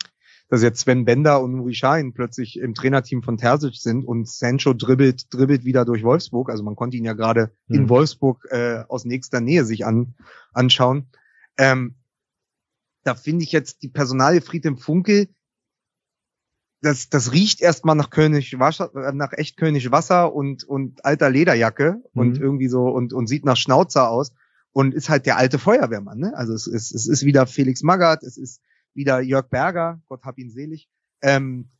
[0.52, 4.74] dass jetzt Sven Bender und Nuri Sahin plötzlich im Trainerteam von Terzic sind und Sancho
[4.74, 6.50] dribbelt, dribbelt wieder durch Wolfsburg.
[6.50, 7.76] Also man konnte ihn ja gerade mhm.
[7.76, 10.14] in Wolfsburg äh, aus nächster Nähe sich an,
[10.52, 11.06] anschauen.
[11.56, 11.94] Ähm,
[13.02, 15.28] da finde ich jetzt die Personalie Friedhelm Funkel,
[16.82, 21.30] das, das riecht erstmal nach König Wasser, äh, nach echt König Wasser und, und alter
[21.30, 22.20] Lederjacke mhm.
[22.20, 24.32] und irgendwie so und, und sieht nach Schnauzer aus
[24.72, 26.36] und ist halt der alte Feuerwehrmann, ne?
[26.36, 28.60] Also es ist, es ist wieder Felix Magath, es ist
[28.94, 30.88] wieder Jörg Berger, Gott hab ihn selig.
[31.22, 31.70] Ähm,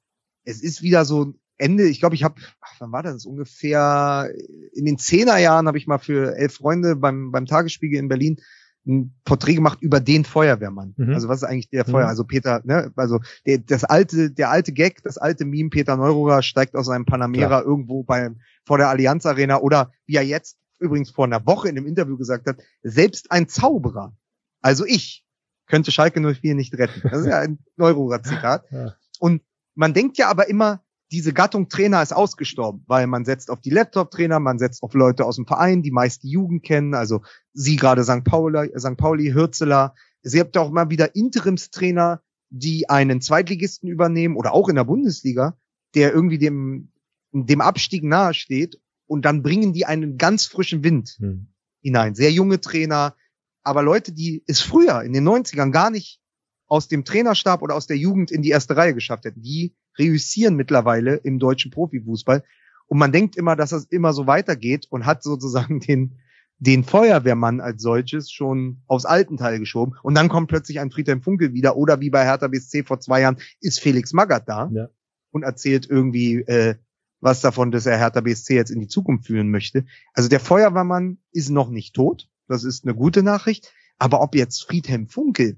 [0.44, 2.40] es ist wieder so Ende, ich glaube, ich habe,
[2.78, 3.26] wann war das?
[3.26, 4.32] Ungefähr
[4.72, 8.40] in den Zehnerjahren habe ich mal für elf Freunde beim, beim Tagesspiegel in Berlin
[8.87, 10.95] ein Porträt gemacht über den Feuerwehrmann.
[10.97, 11.14] Mhm.
[11.14, 12.05] Also was ist eigentlich der Feuer?
[12.05, 12.11] Mhm.
[12.11, 16.43] Also Peter, ne, also der, das alte, der alte Gag, das alte Meme, Peter Neururer
[16.43, 17.64] steigt aus seinem Panamera Klar.
[17.64, 18.30] irgendwo bei,
[18.64, 22.16] vor der Allianz Arena oder wie er jetzt übrigens vor einer Woche in einem Interview
[22.16, 24.16] gesagt hat, selbst ein Zauberer,
[24.61, 25.24] also ich,
[25.66, 27.01] könnte Schalke 04 nicht retten.
[27.09, 28.64] Das ist ja ein Neururer Zitat.
[28.70, 28.95] Ja.
[29.20, 29.43] Und
[29.74, 30.83] man denkt ja aber immer,
[31.13, 35.27] diese Gattung Trainer ist ausgestorben, weil man setzt auf die Laptop-Trainer, man setzt auf Leute
[35.27, 37.21] aus dem Verein, die meist die Jugend kennen, also
[37.53, 38.25] sie gerade St.
[38.25, 38.97] Pauli, St.
[38.97, 39.95] Pauli, Hürzeler.
[40.23, 45.59] Sie habt auch mal wieder Interimstrainer, die einen Zweitligisten übernehmen oder auch in der Bundesliga,
[45.95, 46.93] der irgendwie dem,
[47.33, 51.49] dem Abstieg nahe steht und dann bringen die einen ganz frischen Wind hm.
[51.83, 52.15] hinein.
[52.15, 53.17] Sehr junge Trainer,
[53.63, 56.21] aber Leute, die es früher in den 90ern gar nicht
[56.69, 60.57] aus dem Trainerstab oder aus der Jugend in die erste Reihe geschafft hätten, die reüssieren
[60.57, 62.43] mittlerweile im deutschen Profifußball.
[62.86, 66.18] Und man denkt immer, dass das immer so weitergeht und hat sozusagen den,
[66.59, 69.95] den Feuerwehrmann als solches schon aufs alten Teil geschoben.
[70.03, 71.76] Und dann kommt plötzlich ein Friedhelm Funkel wieder.
[71.76, 74.88] Oder wie bei Hertha BSC vor zwei Jahren ist Felix Magath da ja.
[75.30, 76.76] und erzählt irgendwie äh,
[77.20, 79.84] was davon, dass er Hertha BSC jetzt in die Zukunft führen möchte.
[80.12, 82.28] Also der Feuerwehrmann ist noch nicht tot.
[82.49, 83.72] Das ist eine gute Nachricht.
[83.99, 85.57] Aber ob jetzt Friedhelm Funkel,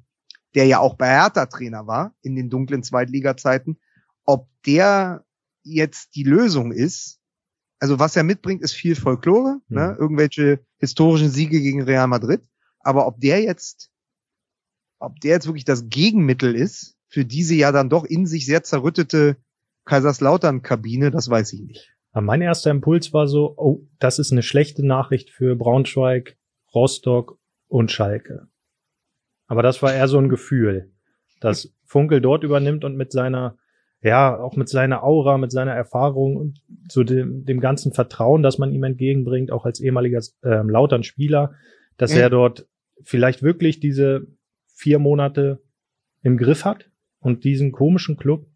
[0.54, 3.78] der ja auch bei Hertha Trainer war in den dunklen Zweitliga-Zeiten,
[4.24, 5.24] ob der
[5.62, 7.20] jetzt die Lösung ist,
[7.78, 9.76] also was er mitbringt, ist viel Folklore, mhm.
[9.76, 9.96] ne?
[9.98, 12.42] irgendwelche historischen Siege gegen Real Madrid.
[12.80, 13.90] Aber ob der jetzt,
[14.98, 18.62] ob der jetzt wirklich das Gegenmittel ist für diese ja dann doch in sich sehr
[18.62, 19.36] zerrüttete
[19.84, 21.94] Kaiserslautern-Kabine, das weiß ich nicht.
[22.12, 26.36] mein erster Impuls war so, oh, das ist eine schlechte Nachricht für Braunschweig,
[26.74, 28.48] Rostock und Schalke.
[29.46, 30.92] Aber das war eher so ein Gefühl,
[31.40, 33.58] dass Funkel dort übernimmt und mit seiner
[34.04, 38.58] ja, auch mit seiner Aura, mit seiner Erfahrung und zu dem, dem ganzen Vertrauen, das
[38.58, 41.54] man ihm entgegenbringt, auch als ehemaliger ähm, Lautern-Spieler,
[41.96, 42.20] dass mhm.
[42.20, 42.68] er dort
[43.02, 44.26] vielleicht wirklich diese
[44.66, 45.62] vier Monate
[46.22, 46.90] im Griff hat
[47.20, 48.46] und diesen komischen Club,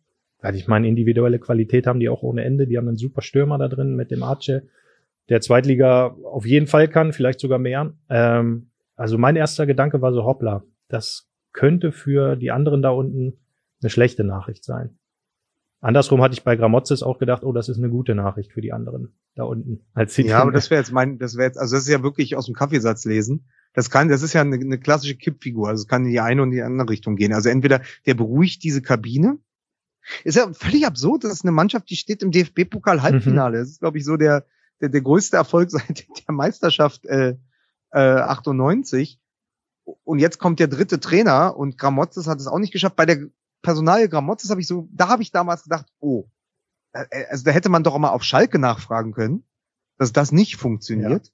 [0.41, 3.57] weil ich meine, individuelle Qualität haben die auch ohne Ende, die haben einen super Stürmer
[3.57, 4.63] da drin mit dem Arce,
[5.31, 7.95] der Zweitliga auf jeden Fall kann, vielleicht sogar mehr.
[8.11, 13.39] Ähm, also mein erster Gedanke war so, hoppla, das könnte für die anderen da unten
[13.81, 14.98] eine schlechte Nachricht sein.
[15.81, 18.73] Andersrum hatte ich bei Gramozis auch gedacht, oh, das ist eine gute Nachricht für die
[18.73, 19.87] anderen da unten.
[19.95, 22.03] Als sie ja, aber das wäre jetzt mein, das wäre jetzt, also das ist ja
[22.03, 23.49] wirklich aus dem Kaffeesatz lesen.
[23.75, 25.69] Das kann, das ist ja eine, eine klassische Kippfigur.
[25.69, 27.33] Also es kann in die eine und die andere Richtung gehen.
[27.33, 29.39] Also entweder der beruhigt diese Kabine.
[30.25, 31.23] Ist ja völlig absurd.
[31.23, 33.59] Das ist eine Mannschaft, die steht im DFB-Pokal-Halbfinale.
[33.59, 33.63] Mhm.
[33.63, 34.47] Das ist, glaube ich, so der,
[34.81, 37.37] der, der größte Erfolg seit der Meisterschaft äh,
[37.93, 39.21] äh, 98.
[39.85, 42.97] Und jetzt kommt der dritte Trainer und Gramozis hat es auch nicht geschafft.
[42.97, 43.29] Bei der
[43.63, 46.29] Personal Gramotzes habe ich so, da habe ich damals gedacht, oh,
[46.93, 49.45] äh, äh, also da hätte man doch auch mal auf Schalke nachfragen können,
[49.99, 51.33] dass das nicht funktioniert.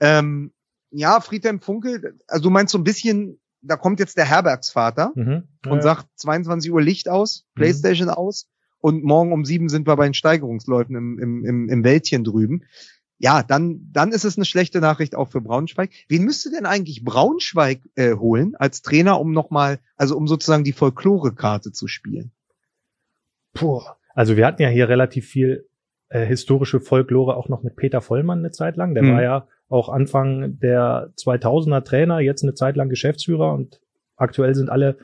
[0.00, 0.52] Ja, ähm,
[0.90, 5.44] ja Friedhelm Funkel, also du meinst so ein bisschen, da kommt jetzt der Herbergsvater mhm,
[5.64, 7.60] ja, und sagt 22 Uhr Licht aus, mhm.
[7.60, 8.14] Playstation mhm.
[8.14, 8.48] aus
[8.78, 12.64] und morgen um sieben sind wir bei den Steigerungsläufen im, im, im, im Wäldchen drüben
[13.22, 15.90] ja, dann, dann ist es eine schlechte Nachricht auch für Braunschweig.
[16.08, 20.72] Wen müsste denn eigentlich Braunschweig äh, holen als Trainer, um nochmal, also um sozusagen die
[20.72, 22.32] Folklore-Karte zu spielen?
[23.54, 23.80] Puh.
[24.12, 25.68] Also wir hatten ja hier relativ viel
[26.08, 28.92] äh, historische Folklore auch noch mit Peter Vollmann eine Zeit lang.
[28.94, 29.12] Der hm.
[29.12, 33.80] war ja auch Anfang der 2000er Trainer, jetzt eine Zeit lang Geschäftsführer und
[34.16, 34.98] aktuell sind alle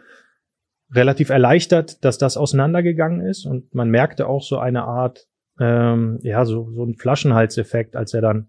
[0.92, 5.28] relativ erleichtert, dass das auseinandergegangen ist und man merkte auch so eine Art
[5.58, 8.48] ähm, ja, so, so ein Flaschenhalseffekt, als er dann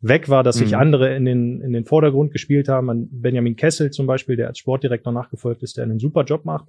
[0.00, 0.64] weg war, dass mhm.
[0.64, 2.90] sich andere in den, in den Vordergrund gespielt haben.
[2.90, 6.68] An Benjamin Kessel zum Beispiel, der als Sportdirektor nachgefolgt ist, der einen super Job macht.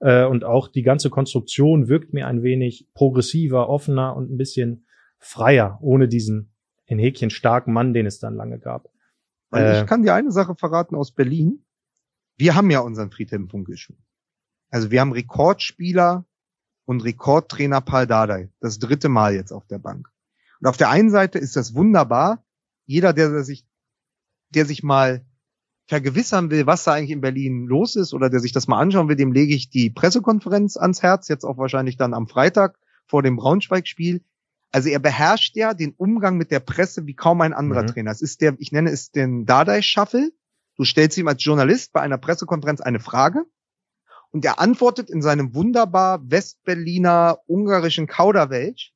[0.00, 4.86] Äh, und auch die ganze Konstruktion wirkt mir ein wenig progressiver, offener und ein bisschen
[5.18, 6.52] freier, ohne diesen
[6.86, 8.90] in Häkchen starken Mann, den es dann lange gab.
[9.50, 11.64] Weil ich äh, kann dir eine Sache verraten aus Berlin.
[12.36, 13.96] Wir haben ja unseren Friedhelm Funkel schon.
[14.70, 16.26] Also wir haben Rekordspieler
[16.84, 18.50] und Rekordtrainer Paul Dardai.
[18.60, 20.08] Das dritte Mal jetzt auf der Bank.
[20.60, 22.44] Und auf der einen Seite ist das wunderbar.
[22.86, 23.66] Jeder, der sich,
[24.50, 25.24] der sich mal
[25.88, 29.08] vergewissern will, was da eigentlich in Berlin los ist oder der sich das mal anschauen
[29.08, 33.22] will, dem lege ich die Pressekonferenz ans Herz, jetzt auch wahrscheinlich dann am Freitag vor
[33.22, 34.22] dem Braunschweig-Spiel.
[34.70, 37.88] Also er beherrscht ja den Umgang mit der Presse wie kaum ein anderer mhm.
[37.88, 38.10] Trainer.
[38.10, 40.32] Es ist der, ich nenne es den Dardai-Shuffle.
[40.76, 43.44] Du stellst ihm als Journalist bei einer Pressekonferenz eine Frage
[44.32, 48.92] und er antwortet in seinem wunderbar Westberliner ungarischen Kauderwelsch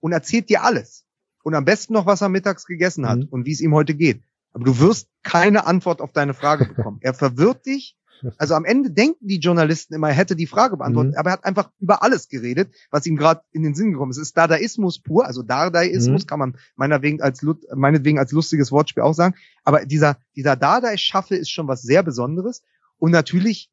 [0.00, 1.04] und erzählt dir alles.
[1.42, 3.28] Und am besten noch, was er mittags gegessen hat mhm.
[3.30, 4.22] und wie es ihm heute geht.
[4.52, 6.98] Aber du wirst keine Antwort auf deine Frage bekommen.
[7.00, 7.96] er verwirrt dich.
[8.36, 11.18] Also am Ende denken die Journalisten immer, er hätte die Frage beantwortet, mhm.
[11.18, 14.18] aber er hat einfach über alles geredet, was ihm gerade in den Sinn gekommen ist.
[14.18, 16.26] Es ist Dadaismus pur, also Dadaismus mhm.
[16.26, 17.40] kann man meinetwegen als,
[17.74, 19.36] meinetwegen als lustiges Wortspiel auch sagen.
[19.64, 22.62] Aber dieser, dieser Dadaist-Schaffel ist schon was sehr Besonderes.
[22.98, 23.70] Und natürlich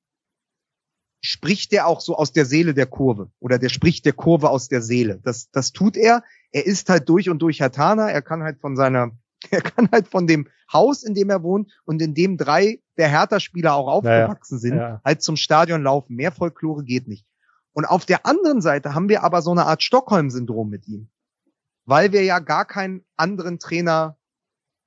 [1.21, 4.67] spricht der auch so aus der Seele der Kurve oder der spricht der Kurve aus
[4.67, 5.19] der Seele.
[5.23, 6.23] Das, das tut er.
[6.51, 8.09] Er ist halt durch und durch Hatana.
[8.09, 9.11] Er kann halt von seiner,
[9.49, 13.09] er kann halt von dem Haus, in dem er wohnt und in dem drei der
[13.09, 15.01] Hertha-Spieler auch aufgewachsen naja, sind, ja.
[15.03, 16.15] halt zum Stadion laufen.
[16.15, 17.25] Mehr Folklore geht nicht.
[17.73, 21.09] Und auf der anderen Seite haben wir aber so eine Art Stockholm-Syndrom mit ihm.
[21.85, 24.17] Weil wir ja gar keinen anderen Trainer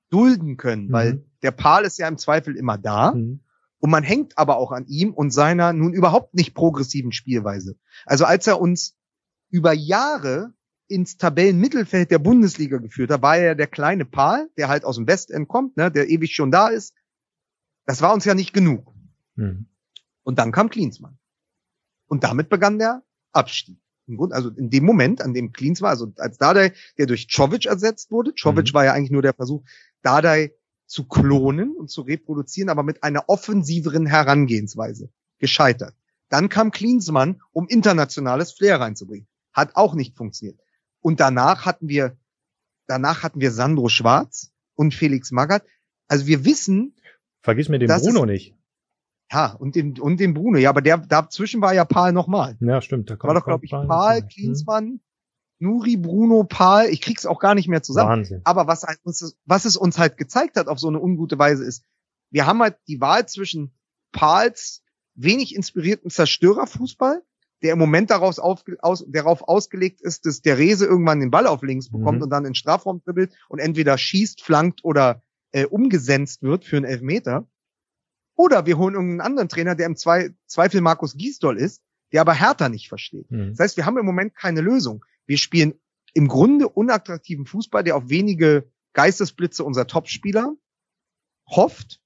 [0.09, 0.91] dulden können, mhm.
[0.91, 3.13] weil der Pal ist ja im Zweifel immer da.
[3.13, 3.39] Mhm.
[3.81, 7.77] Und man hängt aber auch an ihm und seiner nun überhaupt nicht progressiven Spielweise.
[8.05, 8.95] Also als er uns
[9.49, 10.53] über Jahre
[10.87, 15.07] ins Tabellenmittelfeld der Bundesliga geführt hat, war er der kleine Pal, der halt aus dem
[15.07, 16.93] Westend kommt, ne, der ewig schon da ist.
[17.85, 18.93] Das war uns ja nicht genug.
[19.35, 19.65] Mhm.
[20.21, 21.17] Und dann kam Klinsmann.
[22.05, 23.79] Und damit begann der Abstieg.
[24.29, 28.35] Also in dem Moment, an dem Klinsmann, also als Dardai, der durch Czovic ersetzt wurde,
[28.35, 28.73] Czovic mhm.
[28.75, 29.63] war ja eigentlich nur der Versuch,
[30.03, 30.53] Dardai
[30.91, 35.09] zu klonen und zu reproduzieren, aber mit einer offensiveren Herangehensweise.
[35.39, 35.95] Gescheitert.
[36.27, 39.25] Dann kam Klinsmann, um internationales Flair reinzubringen.
[39.53, 40.59] Hat auch nicht funktioniert.
[40.99, 42.17] Und danach hatten wir,
[42.87, 45.63] danach hatten wir Sandro Schwarz und Felix Magath.
[46.09, 46.93] Also wir wissen.
[47.41, 48.53] Vergiss mir den Bruno nicht.
[49.31, 50.57] Ja, und den, und den Bruno.
[50.57, 52.57] Ja, aber der, dazwischen war ja Paul nochmal.
[52.59, 53.09] Ja, stimmt.
[53.09, 54.99] Da war doch, glaube ich, Paul, Klinsmann, hm.
[55.61, 56.87] Nuri, Bruno, Paul.
[56.89, 58.09] Ich krieg's auch gar nicht mehr zusammen.
[58.09, 58.41] Wahnsinn.
[58.43, 61.83] Aber was, uns, was es uns halt gezeigt hat auf so eine ungute Weise ist,
[62.29, 63.73] wir haben halt die Wahl zwischen
[64.11, 64.83] Pauls
[65.15, 67.21] wenig inspirierten Zerstörerfußball
[67.61, 71.47] der im Moment daraus auf, aus, darauf ausgelegt ist, dass der Rese irgendwann den Ball
[71.47, 72.23] auf links bekommt mhm.
[72.23, 76.85] und dann in Strafraum dribbelt und entweder schießt, flankt oder äh, umgesenzt wird für einen
[76.85, 77.47] Elfmeter.
[78.35, 82.33] Oder wir holen irgendeinen anderen Trainer, der im Zwei Zweifel Markus Giesdoll ist, der aber
[82.33, 83.29] Hertha nicht versteht.
[83.29, 83.49] Mhm.
[83.51, 85.05] Das heißt, wir haben im Moment keine Lösung.
[85.31, 85.75] Wir spielen
[86.13, 90.57] im Grunde unattraktiven Fußball, der auf wenige Geistesblitze unserer Topspieler
[91.47, 92.01] hofft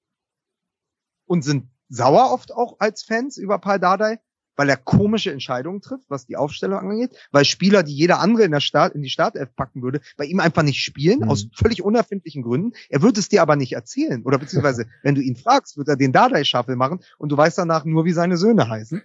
[1.24, 4.20] und sind sauer oft auch als Fans über Paul Dardai,
[4.54, 8.52] weil er komische Entscheidungen trifft, was die Aufstellung angeht, weil Spieler, die jeder andere in
[8.52, 11.28] der Start, in die Startelf packen würde, bei ihm einfach nicht spielen, mhm.
[11.28, 12.74] aus völlig unerfindlichen Gründen.
[12.90, 14.22] Er wird es dir aber nicht erzählen.
[14.22, 17.84] Oder beziehungsweise, wenn du ihn fragst, wird er den Dardai-Shuffle machen und du weißt danach
[17.84, 19.02] nur, wie seine Söhne heißen.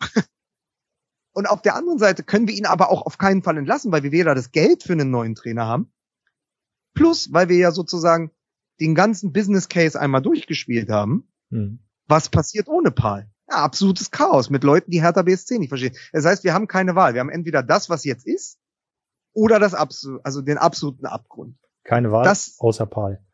[1.38, 4.02] und auf der anderen Seite können wir ihn aber auch auf keinen Fall entlassen, weil
[4.02, 5.92] wir weder das Geld für einen neuen Trainer haben,
[6.94, 8.32] plus, weil wir ja sozusagen
[8.80, 11.30] den ganzen Business Case einmal durchgespielt haben.
[11.50, 11.78] Mhm.
[12.08, 13.30] Was passiert ohne Paul?
[13.48, 15.94] Ja, absolutes Chaos mit Leuten, die Hertha BSC nicht verstehen.
[16.12, 17.14] Das heißt, wir haben keine Wahl.
[17.14, 18.58] Wir haben entweder das, was jetzt ist,
[19.32, 21.56] oder das absolut, also den absoluten Abgrund.
[21.84, 23.24] Keine Wahl, das, außer Paul.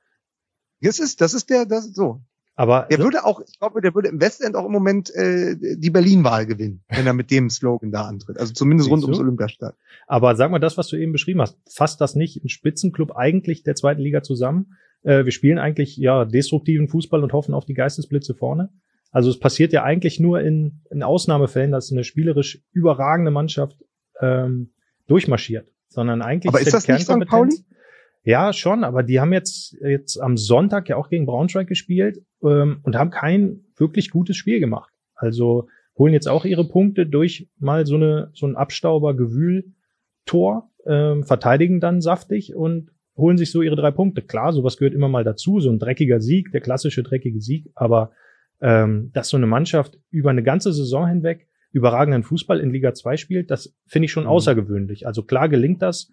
[0.83, 2.23] Das ist, das ist der, das so.
[2.57, 5.91] Aber der würde auch, ich glaube, der würde im Westend auch im Moment äh, die
[5.91, 8.39] Berlin-Wahl gewinnen, wenn er mit dem Slogan da antritt.
[8.39, 9.77] Also zumindest rund ums Olympiastadion.
[10.07, 13.65] Aber sag mal, das, was du eben beschrieben hast, fasst das nicht ein Spitzenclub eigentlich
[13.65, 14.77] der zweiten Liga zusammen?
[15.03, 18.71] Äh, wir spielen eigentlich ja destruktiven Fußball und hoffen auf die Geistesblitze vorne.
[19.11, 23.79] Also es passiert ja eigentlich nur in, in Ausnahmefällen, dass eine spielerisch überragende Mannschaft
[24.21, 24.73] ähm,
[25.07, 27.27] durchmarschiert, sondern eigentlich aber ist das nicht St.
[27.27, 27.55] Pauli?
[28.25, 32.81] Ja, schon, aber die haben jetzt jetzt am Sonntag ja auch gegen Braunschweig gespielt ähm,
[32.83, 34.93] und haben kein wirklich gutes Spiel gemacht.
[35.15, 39.75] Also holen jetzt auch ihre Punkte durch mal so eine so ein Abstauber Gewühl
[40.25, 44.23] Tor, ähm, verteidigen dann saftig und holen sich so ihre drei Punkte.
[44.23, 48.11] Klar, sowas gehört immer mal dazu, so ein dreckiger Sieg, der klassische dreckige Sieg, aber
[48.63, 53.17] ähm, dass so eine Mannschaft über eine ganze Saison hinweg überragenden Fußball in Liga 2
[53.17, 54.31] spielt, das finde ich schon mhm.
[54.31, 55.07] außergewöhnlich.
[55.07, 56.11] Also klar gelingt das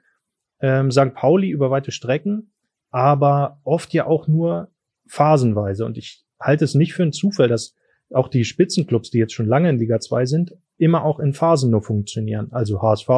[0.61, 1.13] ähm, St.
[1.13, 2.53] Pauli über weite Strecken,
[2.89, 4.69] aber oft ja auch nur
[5.07, 5.85] phasenweise.
[5.85, 7.75] Und ich halte es nicht für einen Zufall, dass
[8.13, 11.71] auch die Spitzenclubs, die jetzt schon lange in Liga 2 sind, immer auch in Phasen
[11.71, 12.49] nur funktionieren.
[12.51, 13.09] Also HSV,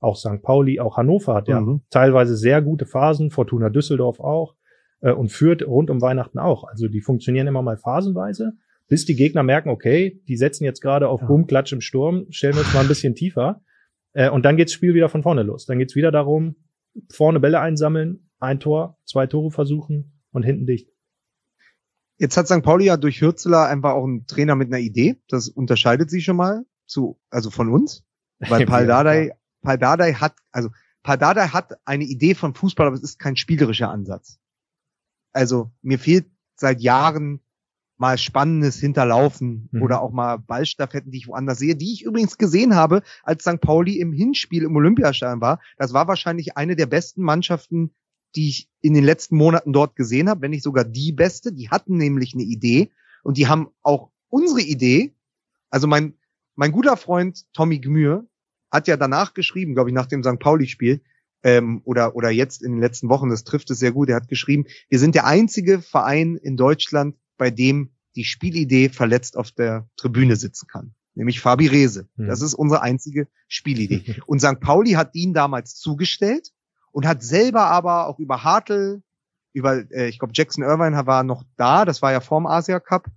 [0.00, 0.42] auch St.
[0.42, 1.82] Pauli, auch Hannover hat ja mhm.
[1.90, 4.54] teilweise sehr gute Phasen, Fortuna Düsseldorf auch
[5.00, 6.64] äh, und führt rund um Weihnachten auch.
[6.64, 8.54] Also die funktionieren immer mal phasenweise
[8.88, 11.26] bis die Gegner merken, okay, die setzen jetzt gerade auf ja.
[11.26, 13.60] Boom, Klatsch im Sturm, stellen wir uns mal ein bisschen tiefer.
[14.14, 15.66] Äh, und dann geht's Spiel wieder von vorne los.
[15.66, 16.56] Dann geht's wieder darum,
[17.10, 20.90] vorne Bälle einsammeln, ein Tor, zwei Tore versuchen und hinten dicht.
[22.18, 22.62] Jetzt hat St.
[22.62, 25.22] Pauli ja durch Hürzeler einfach auch einen Trainer mit einer Idee.
[25.28, 28.04] Das unterscheidet sie schon mal zu, also von uns.
[28.40, 30.70] Weil Paldadei, Paldadei hat, also
[31.02, 34.40] Paldadei hat eine Idee von Fußball, aber es ist kein spielerischer Ansatz.
[35.32, 37.40] Also mir fehlt seit Jahren
[37.98, 39.82] mal Spannendes hinterlaufen mhm.
[39.82, 43.60] oder auch mal Ballstaffetten, die ich woanders sehe, die ich übrigens gesehen habe, als St.
[43.60, 45.60] Pauli im Hinspiel im Olympiastadion war.
[45.76, 47.90] Das war wahrscheinlich eine der besten Mannschaften,
[48.36, 51.52] die ich in den letzten Monaten dort gesehen habe, wenn nicht sogar die beste.
[51.52, 52.90] Die hatten nämlich eine Idee
[53.22, 55.14] und die haben auch unsere Idee,
[55.70, 56.14] also mein,
[56.54, 58.26] mein guter Freund Tommy Gmür
[58.70, 60.38] hat ja danach geschrieben, glaube ich, nach dem St.
[60.38, 61.00] Pauli-Spiel,
[61.42, 64.28] ähm, oder, oder jetzt in den letzten Wochen, das trifft es sehr gut, er hat
[64.28, 69.88] geschrieben, wir sind der einzige Verein in Deutschland, bei dem die Spielidee verletzt auf der
[69.96, 70.94] Tribüne sitzen kann.
[71.14, 72.08] Nämlich Fabi Rehse.
[72.16, 72.26] Mhm.
[72.26, 74.16] Das ist unsere einzige Spielidee.
[74.26, 74.60] Und St.
[74.60, 76.52] Pauli hat ihn damals zugestellt
[76.92, 79.02] und hat selber aber auch über Hartl,
[79.52, 83.08] über, äh, ich glaube, Jackson Irvine war noch da, das war ja vorm Asia Cup,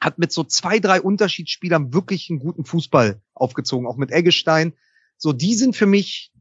[0.00, 4.72] hat mit so zwei, drei Unterschiedsspielern wirklich einen guten Fußball aufgezogen, auch mit Eggestein.
[5.16, 6.32] So, die sind für mich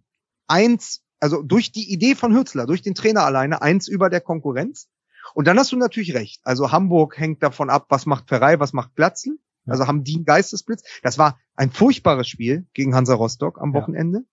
[0.48, 4.88] eins, also durch die Idee von Hürzler, durch den Trainer alleine, eins über der Konkurrenz.
[5.34, 6.42] Und dann hast du natürlich recht.
[6.44, 9.38] Also Hamburg hängt davon ab, was macht Ferrei, was macht Platzl.
[9.68, 10.84] Also haben die einen Geistesblitz.
[11.04, 14.26] Das war ein furchtbares Spiel gegen Hansa Rostock am Wochenende.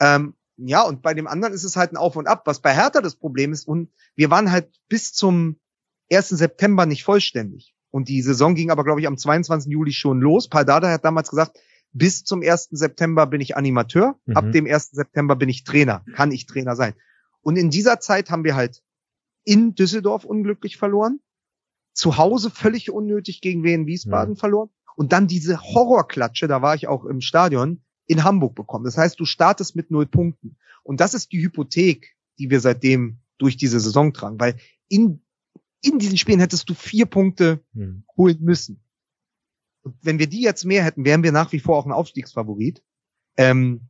[0.00, 0.16] Ja.
[0.16, 2.74] Ähm, ja, und bei dem anderen ist es halt ein Auf und Ab, was bei
[2.74, 3.66] Hertha das Problem ist.
[3.66, 5.58] Und wir waren halt bis zum
[6.12, 6.28] 1.
[6.28, 7.74] September nicht vollständig.
[7.90, 9.72] Und die Saison ging aber, glaube ich, am 22.
[9.72, 10.48] Juli schon los.
[10.48, 11.58] Paldada hat damals gesagt,
[11.92, 12.68] bis zum 1.
[12.70, 14.36] September bin ich Animateur, mhm.
[14.36, 14.90] ab dem 1.
[14.90, 16.94] September bin ich Trainer, kann ich Trainer sein.
[17.42, 18.82] Und in dieser Zeit haben wir halt
[19.44, 21.20] in Düsseldorf unglücklich verloren,
[21.92, 24.38] zu Hause völlig unnötig gegen Wien Wiesbaden mhm.
[24.38, 28.84] verloren und dann diese Horrorklatsche, da war ich auch im Stadion, in Hamburg bekommen.
[28.84, 30.56] Das heißt, du startest mit null Punkten.
[30.82, 34.56] Und das ist die Hypothek, die wir seitdem durch diese Saison tragen, weil
[34.88, 35.22] in
[35.82, 38.04] in diesen Spielen hättest du vier Punkte hm.
[38.16, 38.82] holen müssen.
[39.82, 42.82] Und wenn wir die jetzt mehr hätten, wären wir nach wie vor auch ein Aufstiegsfavorit.
[43.36, 43.88] Ähm,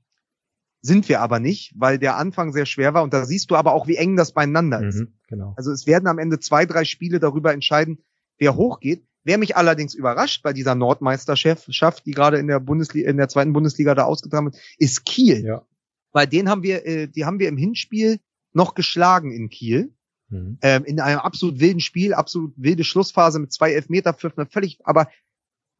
[0.83, 3.75] sind wir aber nicht, weil der Anfang sehr schwer war und da siehst du aber
[3.75, 5.01] auch, wie eng das beieinander ist.
[5.01, 5.55] Mhm, genau.
[5.57, 7.99] Also es werden am Ende zwei, drei Spiele darüber entscheiden,
[8.39, 9.05] wer hochgeht.
[9.23, 13.53] Wer mich allerdings überrascht bei dieser Nordmeisterschaft, die gerade in der Bundesliga, in der zweiten
[13.53, 15.45] Bundesliga da ausgetragen wird, ist Kiel.
[15.45, 15.67] Ja.
[16.13, 18.19] Weil den haben wir, äh, die haben wir im Hinspiel
[18.53, 19.95] noch geschlagen in Kiel.
[20.31, 20.59] Mhm.
[20.63, 25.11] Ähm, in einem absolut wilden Spiel, absolut wilde Schlussphase mit zwei Elfmeterpfiffen, völlig, aber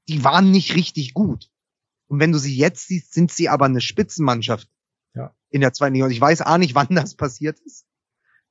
[0.09, 1.51] die waren nicht richtig gut.
[2.09, 4.69] Und wenn du sie jetzt siehst, sind sie aber eine Spitzenmannschaft.
[5.51, 6.07] In der zweiten Liga.
[6.07, 7.87] Und ich weiß auch nicht, wann das passiert ist.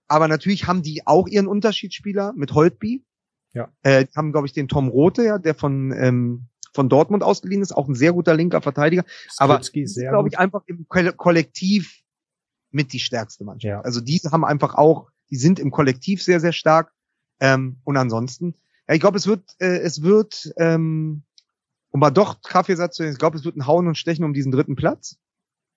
[0.08, 3.06] Aber natürlich haben die auch ihren Unterschiedsspieler mit Holtby.
[3.54, 3.70] Ja.
[3.84, 7.62] Äh, die haben, glaube ich, den Tom Rote, ja, der von, ähm, von Dortmund ausgeliehen
[7.62, 9.04] ist, auch ein sehr guter linker Verteidiger.
[9.30, 12.02] Skripski aber glaube ich, einfach im Kollektiv
[12.72, 13.70] mit die stärkste Mannschaft.
[13.70, 13.82] Ja.
[13.82, 16.92] Also die haben einfach auch die sind im Kollektiv sehr, sehr stark.
[17.40, 18.56] Ähm, und ansonsten,
[18.88, 21.24] ja, ich glaube, es wird, äh, es wird, ähm,
[21.92, 24.34] um mal doch Kaffeesatz zu nehmen, ich glaube, es wird ein Hauen und Stechen um
[24.34, 25.18] diesen dritten Platz.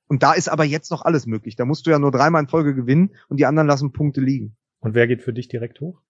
[0.09, 1.57] Und da ist aber jetzt noch alles möglich.
[1.57, 4.57] Da musst du ja nur dreimal in Folge gewinnen und die anderen lassen Punkte liegen.
[4.81, 6.01] Und wer geht für dich direkt hoch?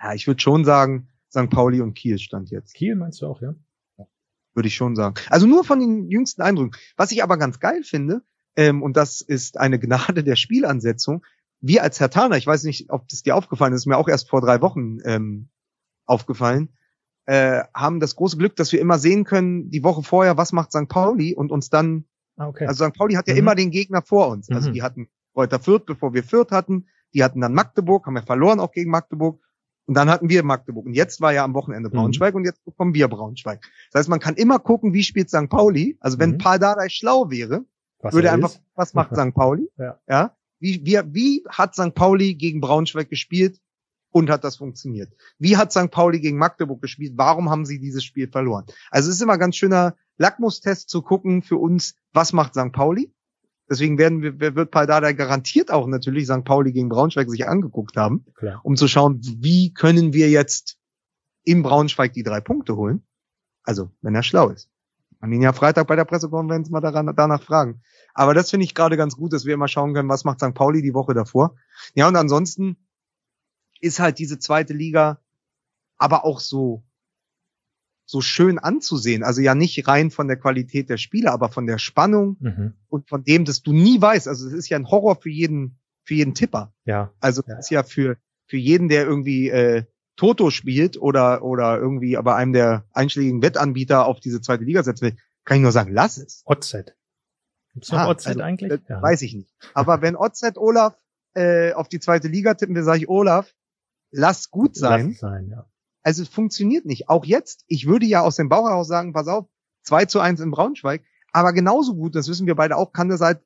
[0.00, 1.50] Ja, ich würde schon sagen, St.
[1.50, 2.74] Pauli und Kiel stand jetzt.
[2.74, 3.54] Kiel meinst du auch, ja?
[4.54, 5.16] Würde ich schon sagen.
[5.28, 6.78] Also nur von den jüngsten Eindrücken.
[6.96, 8.22] Was ich aber ganz geil finde,
[8.56, 11.24] ähm, und das ist eine Gnade der Spielansetzung,
[11.60, 14.28] wir als Hertaner, ich weiß nicht, ob das dir aufgefallen ist, ist mir auch erst
[14.28, 15.48] vor drei Wochen ähm,
[16.06, 16.70] aufgefallen,
[17.26, 20.72] äh, haben das große Glück, dass wir immer sehen können, die Woche vorher, was macht
[20.72, 20.88] St.
[20.88, 22.06] Pauli und uns dann,
[22.36, 22.66] okay.
[22.66, 22.94] also St.
[22.94, 23.40] Pauli hat ja mhm.
[23.40, 24.50] immer den Gegner vor uns.
[24.50, 24.74] Also mhm.
[24.74, 28.60] die hatten Reuter Fürth, bevor wir Fürth hatten, die hatten dann Magdeburg, haben wir verloren
[28.60, 29.40] auch gegen Magdeburg.
[29.86, 30.86] Und dann hatten wir Magdeburg.
[30.86, 31.94] Und jetzt war ja am Wochenende mhm.
[31.94, 32.38] Braunschweig mhm.
[32.38, 33.60] und jetzt bekommen wir Braunschweig.
[33.92, 35.48] Das heißt, man kann immer gucken, wie spielt St.
[35.48, 35.96] Pauli.
[36.00, 36.38] Also wenn mhm.
[36.38, 37.64] Paul Dardai schlau wäre,
[38.00, 38.62] was würde er einfach, ist.
[38.74, 39.34] was macht St.
[39.34, 39.70] Pauli?
[39.78, 39.98] ja.
[40.08, 40.36] ja.
[40.58, 41.94] Wie, wie, wie hat St.
[41.94, 43.60] Pauli gegen Braunschweig gespielt
[44.16, 45.12] und hat das funktioniert?
[45.38, 45.90] Wie hat St.
[45.90, 47.12] Pauli gegen Magdeburg gespielt?
[47.16, 48.64] Warum haben sie dieses Spiel verloren?
[48.90, 52.72] Also es ist immer ganz schöner Lackmustest zu gucken für uns, was macht St.
[52.72, 53.12] Pauli?
[53.68, 56.44] Deswegen werden wir, wird Paldada garantiert auch natürlich St.
[56.44, 58.60] Pauli gegen Braunschweig sich angeguckt haben, Klar.
[58.62, 60.78] um zu schauen, wie können wir jetzt
[61.44, 63.02] im Braunschweig die drei Punkte holen.
[63.64, 64.70] Also, wenn er schlau ist.
[65.20, 67.82] Man ihn ja Freitag bei der Pressekonferenz mal daran, danach fragen.
[68.14, 70.54] Aber das finde ich gerade ganz gut, dass wir immer schauen können, was macht St.
[70.54, 71.56] Pauli die Woche davor.
[71.94, 72.78] Ja, und ansonsten
[73.80, 75.20] ist halt diese zweite Liga
[75.98, 76.84] aber auch so,
[78.04, 79.22] so schön anzusehen.
[79.22, 82.74] Also ja nicht rein von der Qualität der Spiele, aber von der Spannung mhm.
[82.88, 84.28] und von dem, dass du nie weißt.
[84.28, 86.74] Also es ist ja ein Horror für jeden, für jeden Tipper.
[86.84, 87.12] Ja.
[87.20, 87.58] Also es ja.
[87.58, 88.16] ist ja für,
[88.46, 89.84] für jeden, der irgendwie äh,
[90.16, 95.02] Toto spielt oder, oder irgendwie aber einem der einschlägigen Wettanbieter auf diese zweite Liga setzen
[95.02, 96.42] will, kann ich nur sagen, lass es.
[96.44, 96.96] Oddset.
[97.74, 98.72] Gibt's noch ah, OZ also, eigentlich?
[98.72, 99.02] Äh, ja.
[99.02, 99.54] Weiß ich nicht.
[99.74, 100.96] Aber wenn OZ Olaf
[101.34, 103.54] äh, auf die zweite Liga tippen wir, sage ich, Olaf,
[104.10, 105.08] lass gut sein.
[105.08, 105.66] Lass sein ja.
[106.02, 107.08] Also es funktioniert nicht.
[107.08, 109.46] Auch jetzt, ich würde ja aus dem Bauch heraus sagen, pass auf,
[109.82, 111.02] 2 zu 1 in Braunschweig,
[111.32, 113.40] aber genauso gut, das wissen wir beide auch, kann das halt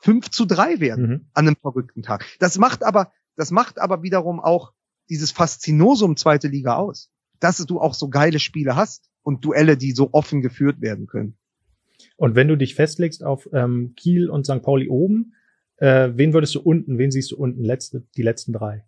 [0.00, 1.26] 5 zu 3 werden mhm.
[1.34, 2.24] an einem verrückten Tag.
[2.38, 4.72] Das macht aber, das macht aber wiederum auch
[5.10, 7.10] dieses Faszinosum zweite Liga aus.
[7.40, 11.36] Dass du auch so geile Spiele hast und Duelle, die so offen geführt werden können.
[12.16, 14.62] Und wenn du dich festlegst auf ähm, Kiel und St.
[14.62, 15.34] Pauli oben,
[15.76, 18.84] äh, wen würdest du unten, wen siehst du unten, letzte, die letzten drei?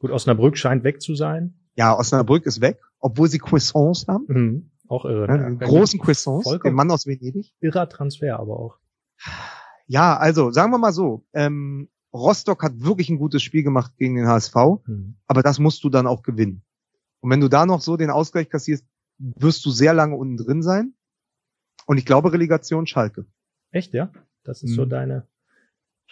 [0.00, 1.54] Gut, Osnabrück scheint weg zu sein.
[1.76, 4.24] Ja, Osnabrück ist weg, obwohl sie Cuisance haben.
[4.28, 5.28] Mhm, auch irre.
[5.28, 5.56] Ja, ne?
[5.58, 7.54] großen Cuisance, den Mann aus Venedig.
[7.60, 8.78] Irrer Transfer aber auch.
[9.86, 14.16] Ja, also sagen wir mal so, ähm, Rostock hat wirklich ein gutes Spiel gemacht gegen
[14.16, 14.54] den HSV,
[14.86, 15.16] mhm.
[15.26, 16.62] aber das musst du dann auch gewinnen.
[17.20, 18.84] Und wenn du da noch so den Ausgleich kassierst,
[19.18, 20.94] wirst du sehr lange unten drin sein.
[21.86, 23.26] Und ich glaube Relegation Schalke.
[23.70, 24.10] Echt, ja?
[24.44, 24.76] Das ist mhm.
[24.76, 25.26] so deine.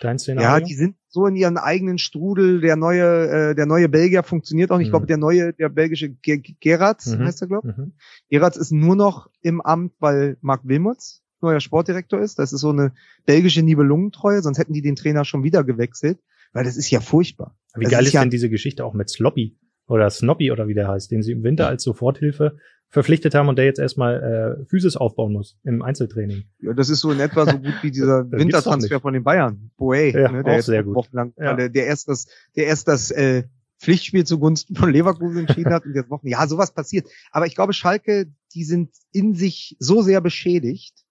[0.00, 0.48] Dein Szenario?
[0.48, 2.60] Ja, die sind so in ihren eigenen Strudel.
[2.60, 4.86] Der neue, äh, der neue Belgier funktioniert auch nicht.
[4.88, 5.08] Ich glaube, Mhm.
[5.08, 7.24] der neue, der belgische Ge Geratz Mhm.
[7.24, 7.76] heißt er, glaube ich.
[7.76, 7.92] Mhm.
[8.28, 12.38] Geratz ist nur noch im Amt, weil Marc Wilmots neuer Sportdirektor ist.
[12.38, 12.92] Das ist so eine
[13.26, 16.18] belgische Nibelungentreue, sonst hätten die den Trainer schon wieder gewechselt,
[16.52, 17.56] weil das ist ja furchtbar.
[17.76, 20.66] Wie Das geil ist ist ja- denn diese Geschichte auch mit Sloppy oder Snoppy oder
[20.68, 22.56] wie der heißt, den sie im Winter als Soforthilfe
[22.90, 26.44] verpflichtet haben und der jetzt erstmal äh, Physis aufbauen muss im Einzeltraining.
[26.60, 29.70] Ja, das ist so in etwa so gut wie dieser Wintertransfer von den Bayern.
[29.76, 30.94] Boey, Ja, ne, auch der jetzt sehr gut.
[30.94, 31.54] wochenlang, Ja.
[31.54, 32.26] der, der erst das,
[32.56, 33.44] der erst das äh,
[33.78, 36.26] Pflichtspiel zugunsten von Leverkusen entschieden hat und jetzt Wochen.
[36.28, 37.06] Ja, sowas passiert.
[37.30, 41.04] Aber ich glaube, Schalke, die sind in sich so sehr beschädigt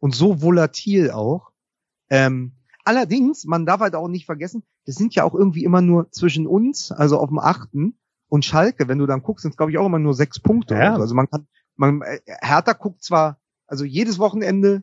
[0.00, 1.50] und so volatil auch.
[2.10, 2.52] Ähm,
[2.84, 6.46] allerdings, man darf halt auch nicht vergessen, das sind ja auch irgendwie immer nur zwischen
[6.48, 7.94] uns, also auf dem achten
[8.30, 8.88] und Schalke.
[8.88, 10.74] Wenn du dann guckst, sind es glaube ich auch immer nur sechs Punkte.
[10.74, 10.96] Ja.
[10.96, 11.02] so.
[11.02, 14.82] Also man kann, man äh, Hertha guckt zwar, also jedes Wochenende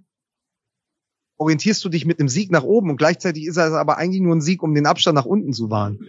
[1.37, 4.35] orientierst du dich mit einem Sieg nach oben und gleichzeitig ist es aber eigentlich nur
[4.35, 5.99] ein Sieg, um den Abstand nach unten zu wahren.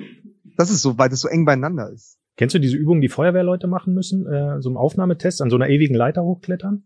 [0.57, 2.19] Das ist so, weil das so eng beieinander ist.
[2.37, 5.69] Kennst du diese Übung, die Feuerwehrleute machen müssen, äh, so im Aufnahmetest an so einer
[5.69, 6.85] ewigen Leiter hochklettern?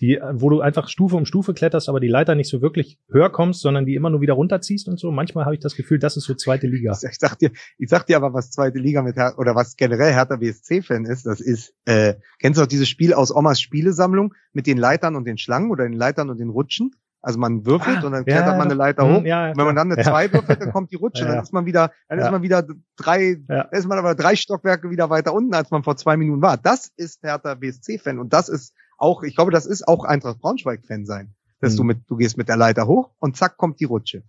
[0.00, 3.30] Die, wo du einfach Stufe um Stufe kletterst, aber die Leiter nicht so wirklich höher
[3.30, 5.12] kommst, sondern die immer nur wieder runterziehst und so.
[5.12, 6.92] Manchmal habe ich das Gefühl, das ist so zweite Liga.
[7.08, 10.12] Ich sag dir, ich sag dir aber, was zweite Liga mit Her oder was generell
[10.12, 14.66] Hertha BSC-Fan ist, das ist, äh, kennst du auch dieses Spiel aus Omas Spielesammlung mit
[14.66, 16.90] den Leitern und den Schlangen oder den Leitern und den Rutschen?
[17.22, 18.64] Also man würfelt Ah, und dann ja, klettert man ja.
[18.64, 19.24] eine Leiter Hm, hoch.
[19.24, 20.06] ja, Und wenn man dann eine ja.
[20.06, 21.24] zwei würfelt, dann kommt die Rutsche.
[21.26, 22.66] Dann ist man wieder, dann ist man wieder
[22.96, 26.42] drei, dann ist man aber drei Stockwerke wieder weiter unten, als man vor zwei Minuten
[26.42, 26.58] war.
[26.58, 31.04] Das ist Hertha BSC-Fan und das ist auch, ich glaube, das ist auch Eintracht Braunschweig-Fan
[31.06, 31.34] sein.
[31.60, 31.76] Dass Hm.
[31.78, 34.22] du mit, du gehst mit der Leiter hoch und zack kommt die Rutsche.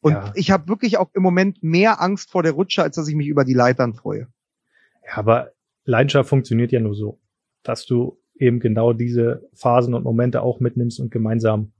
[0.00, 0.32] Und Ja.
[0.34, 3.28] ich habe wirklich auch im Moment mehr Angst vor der Rutsche, als dass ich mich
[3.28, 4.28] über die Leitern freue.
[5.06, 5.52] Ja, aber
[5.84, 7.20] Leidenschaft funktioniert ja nur so,
[7.62, 11.72] dass du eben genau diese Phasen und Momente auch mitnimmst und gemeinsam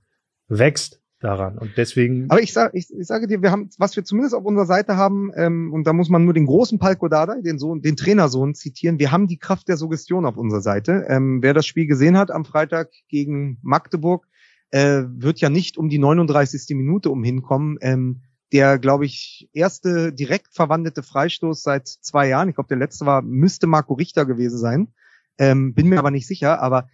[0.47, 1.57] wächst daran.
[1.57, 4.45] Und deswegen, Aber ich, sag, ich, ich sage dir, wir haben, was wir zumindest auf
[4.45, 7.81] unserer Seite haben, ähm, und da muss man nur den großen Palko Dardai, den Sohn,
[7.81, 11.05] den Trainersohn zitieren, wir haben die Kraft der Suggestion auf unserer Seite.
[11.07, 14.27] Ähm, wer das Spiel gesehen hat am Freitag gegen Magdeburg,
[14.71, 16.75] äh, wird ja nicht um die 39.
[16.75, 17.77] Minute umhinkommen.
[17.81, 18.21] Ähm,
[18.51, 23.21] der, glaube ich, erste direkt verwandelte Freistoß seit zwei Jahren, ich glaube, der letzte war,
[23.21, 24.93] müsste Marco Richter gewesen sein.
[25.39, 26.87] Ähm, bin mir aber nicht sicher, aber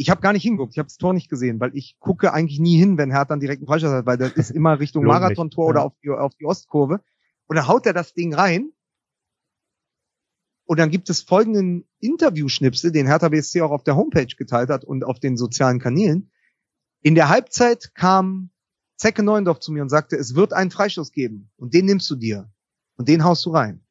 [0.00, 2.58] ich habe gar nicht hingeguckt, ich habe das Tor nicht gesehen, weil ich gucke eigentlich
[2.58, 5.70] nie hin, wenn Hertha einen direkten Freistoß hat, weil das ist immer Richtung Marathontor ja.
[5.70, 7.02] oder auf die, auf die Ostkurve.
[7.46, 8.72] Und dann haut er das Ding rein.
[10.64, 14.84] Und dann gibt es folgenden Interviewschnipsel, den Hertha BSC auch auf der Homepage geteilt hat
[14.84, 16.30] und auf den sozialen Kanälen.
[17.02, 18.48] In der Halbzeit kam
[18.96, 22.16] Zecke Neuendorf zu mir und sagte, es wird einen Freistoß geben und den nimmst du
[22.16, 22.50] dir
[22.96, 23.84] und den haust du rein.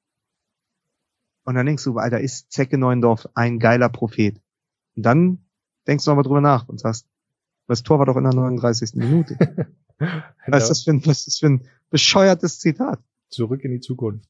[1.43, 4.41] Und dann denkst du, Alter, ist Zecke Neuendorf ein geiler Prophet.
[4.95, 5.48] Und dann
[5.87, 7.07] denkst du nochmal drüber nach und sagst,
[7.67, 8.95] das Tor war doch in der 39.
[8.95, 9.37] Minute.
[10.47, 12.99] Was ist das für ein, was ist das für ein bescheuertes Zitat?
[13.29, 14.29] zurück in die Zukunft.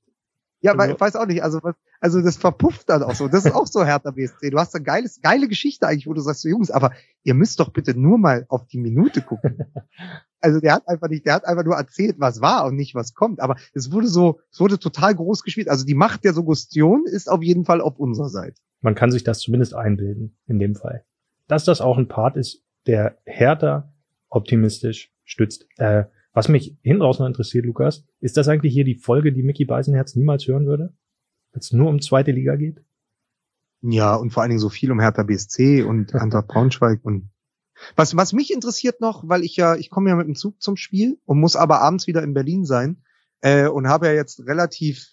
[0.62, 1.62] Ja, weil, ich weiß auch nicht, also
[2.02, 3.30] also das verpufft dann auch so.
[3.30, 4.50] Das ist auch so Hertha BSC.
[4.50, 6.92] Du hast eine geiles, geile Geschichte eigentlich, wo du sagst, so, Jungs, aber
[7.24, 9.60] ihr müsst doch bitte nur mal auf die Minute gucken.
[10.42, 13.14] Also der hat einfach nicht, der hat einfach nur erzählt, was war und nicht was
[13.14, 13.42] kommt.
[13.42, 15.68] Aber es wurde so, es wurde total groß gespielt.
[15.68, 18.56] Also die Macht der Suggestion ist auf jeden Fall auf unserer Seite.
[18.80, 21.04] Man kann sich das zumindest einbilden, in dem Fall.
[21.50, 23.92] Dass das auch ein Part ist, der härter
[24.30, 25.68] optimistisch stützt.
[25.78, 29.44] Äh, was mich hinten raus noch interessiert, Lukas, ist das eigentlich hier die Folge, die
[29.44, 30.94] Mickey Beisenherz niemals hören würde?
[31.52, 32.86] Wenn es nur um zweite Liga geht?
[33.82, 37.32] Ja, und vor allen Dingen so viel um Hertha BSC und Eintracht Braunschweig und
[37.96, 40.76] was, was mich interessiert noch, weil ich ja, ich komme ja mit dem Zug zum
[40.76, 43.04] Spiel und muss aber abends wieder in Berlin sein
[43.42, 45.08] äh, und habe ja jetzt relativ,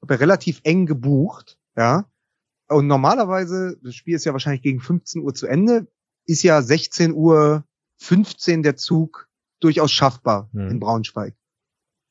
[0.00, 2.10] habe ja relativ eng gebucht, ja.
[2.68, 5.86] Und normalerweise, das Spiel ist ja wahrscheinlich gegen 15 Uhr zu Ende,
[6.26, 7.64] ist ja 16 Uhr
[7.96, 9.28] 15 der Zug
[9.60, 10.68] durchaus schaffbar Hm.
[10.68, 11.34] in Braunschweig.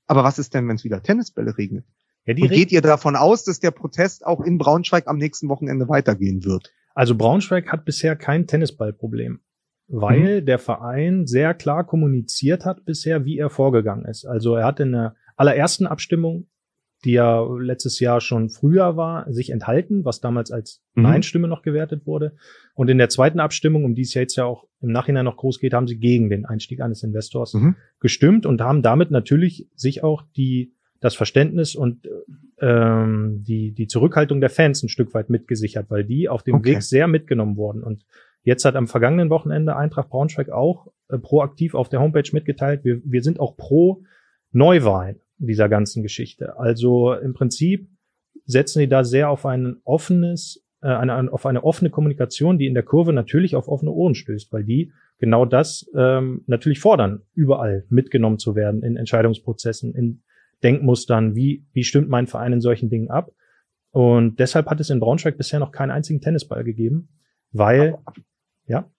[0.08, 1.86] Aber was ist denn, wenn es wieder Tennisbälle regnet?
[2.26, 5.48] Ja, die Und geht ihr davon aus, dass der Protest auch in Braunschweig am nächsten
[5.50, 6.74] Wochenende weitergehen wird?
[6.94, 9.40] Also Braunschweig hat bisher kein Tennisballproblem,
[9.88, 14.26] weil der Verein sehr klar kommuniziert hat bisher, wie er vorgegangen ist.
[14.26, 16.50] Also er hat in der allerersten Abstimmung,
[17.06, 21.04] die ja letztes Jahr schon früher war, sich enthalten, was damals als Mhm.
[21.04, 22.36] Nein-Stimme noch gewertet wurde.
[22.74, 25.38] Und in der zweiten Abstimmung, um die es ja jetzt ja auch im Nachhinein noch
[25.38, 27.76] groß geht, haben sie gegen den Einstieg eines Investors Mhm.
[28.00, 32.08] gestimmt und haben damit natürlich sich auch die das Verständnis und
[32.60, 36.72] ähm, die die Zurückhaltung der Fans ein Stück weit mitgesichert, weil die auf dem Okay.
[36.76, 38.04] Weg sehr mitgenommen wurden und
[38.42, 43.00] jetzt hat am vergangenen Wochenende Eintracht Braunschweig auch äh, proaktiv auf der Homepage mitgeteilt, wir,
[43.04, 44.04] wir sind auch pro
[44.52, 46.58] Neuwahlen dieser ganzen Geschichte.
[46.58, 47.90] Also im Prinzip
[48.46, 52.74] setzen die da sehr auf ein offenes, äh, eine, auf eine offene Kommunikation, die in
[52.74, 57.86] der Kurve natürlich auf offene Ohren stößt, weil die genau das ähm, natürlich fordern, überall
[57.90, 60.24] mitgenommen zu werden in Entscheidungsprozessen, in
[60.64, 63.32] Denkmustern, wie, wie stimmt mein Verein in solchen Dingen ab.
[63.92, 67.10] Und deshalb hat es in Braunschweig bisher noch keinen einzigen Tennisball gegeben,
[67.52, 68.22] weil, aber,
[68.66, 68.92] ja.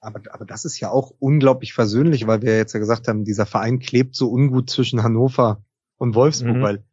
[0.00, 3.46] Aber, aber das ist ja auch unglaublich versöhnlich, weil wir jetzt ja gesagt haben, dieser
[3.46, 5.64] Verein klebt so ungut zwischen Hannover
[6.02, 6.62] und Wolfsburg, mhm.
[6.62, 6.84] weil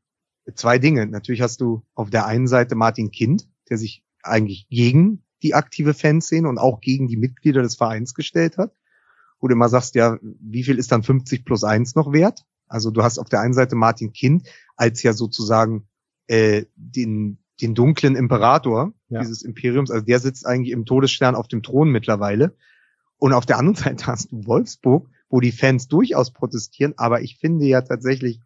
[0.53, 1.07] zwei Dinge.
[1.07, 5.95] Natürlich hast du auf der einen Seite Martin Kind, der sich eigentlich gegen die aktive
[5.95, 8.71] Fanszene und auch gegen die Mitglieder des Vereins gestellt hat.
[9.39, 12.45] Wo du immer sagst, ja, wie viel ist dann 50 plus eins noch wert?
[12.67, 15.87] Also du hast auf der einen Seite Martin Kind als ja sozusagen
[16.27, 19.21] äh, den, den dunklen Imperator ja.
[19.21, 22.55] dieses Imperiums, also der sitzt eigentlich im Todesstern auf dem Thron mittlerweile.
[23.17, 27.39] Und auf der anderen Seite hast du Wolfsburg, wo die Fans durchaus protestieren, aber ich
[27.39, 28.39] finde ja tatsächlich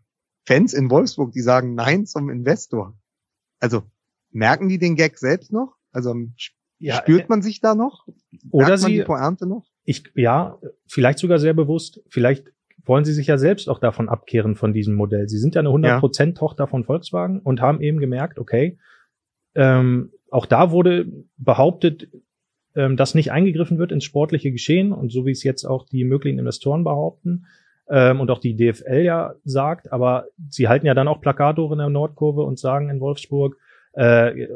[0.46, 2.98] Fans in Wolfsburg, die sagen Nein zum Investor.
[3.60, 3.84] Also
[4.32, 5.76] merken die den Gag selbst noch?
[5.92, 6.16] Also
[6.80, 8.08] ja, spürt man sich da noch?
[8.52, 9.66] Oder Merkt sie, die Pointe noch?
[9.86, 12.02] Ich, ja, vielleicht sogar sehr bewusst.
[12.10, 12.52] Vielleicht
[12.86, 15.30] wollen sie sich ja selbst auch davon abkehren von diesem Modell.
[15.30, 16.32] Sie sind ja eine 100% ja.
[16.34, 18.78] Tochter von Volkswagen und haben eben gemerkt, okay,
[19.56, 21.06] ähm, auch da wurde
[21.38, 22.10] behauptet,
[22.76, 26.04] ähm, dass nicht eingegriffen wird ins sportliche Geschehen und so wie es jetzt auch die
[26.04, 27.46] möglichen Investoren behaupten
[27.90, 31.78] ähm, und auch die DFL ja sagt, aber sie halten ja dann auch Plakate in
[31.78, 33.58] der Nordkurve und sagen in Wolfsburg,
[33.94, 34.48] äh,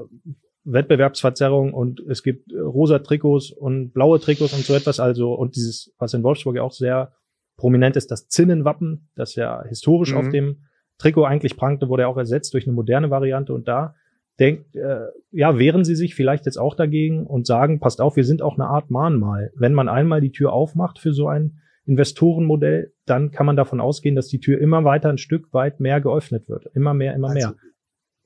[0.63, 5.93] Wettbewerbsverzerrung und es gibt rosa Trikots und blaue Trikots und so etwas, also und dieses,
[5.97, 7.13] was in Wolfsburg ja auch sehr
[7.55, 10.17] prominent ist, das Zinnenwappen, das ja historisch mhm.
[10.17, 10.57] auf dem
[10.97, 13.95] Trikot eigentlich prangte, wurde ja auch ersetzt durch eine moderne Variante und da
[14.39, 18.25] denkt, äh, ja, wehren sie sich vielleicht jetzt auch dagegen und sagen, passt auf, wir
[18.25, 19.51] sind auch eine Art Mahnmal.
[19.55, 24.15] Wenn man einmal die Tür aufmacht für so ein Investorenmodell, dann kann man davon ausgehen,
[24.15, 26.69] dass die Tür immer weiter ein Stück weit mehr geöffnet wird.
[26.75, 27.55] Immer mehr, immer also, mehr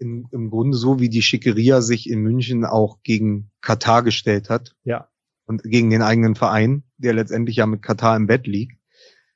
[0.01, 4.76] im, im Grunde so, wie die Schickeria sich in München auch gegen Katar gestellt hat.
[4.84, 5.07] Ja.
[5.45, 8.80] Und gegen den eigenen Verein, der letztendlich ja mit Katar im Bett liegt.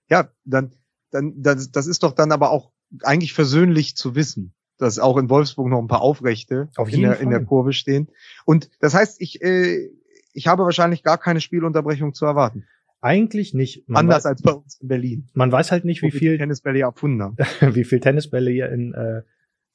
[0.09, 0.71] Ja, dann,
[1.11, 2.71] dann, das, das ist doch dann aber auch
[3.03, 7.19] eigentlich versöhnlich zu wissen, dass auch in Wolfsburg noch ein paar Aufrechte Auf in, der,
[7.19, 8.09] in der Kurve stehen.
[8.45, 9.89] Und das heißt, ich, äh,
[10.33, 12.65] ich habe wahrscheinlich gar keine Spielunterbrechung zu erwarten.
[13.05, 13.87] Eigentlich nicht.
[13.87, 15.29] Man Anders weiß, als bei uns in Berlin.
[15.33, 17.37] Man weiß halt nicht, wie viel Tennisbälle erfunden haben.
[17.75, 19.21] wie viel Tennisbälle hier in äh,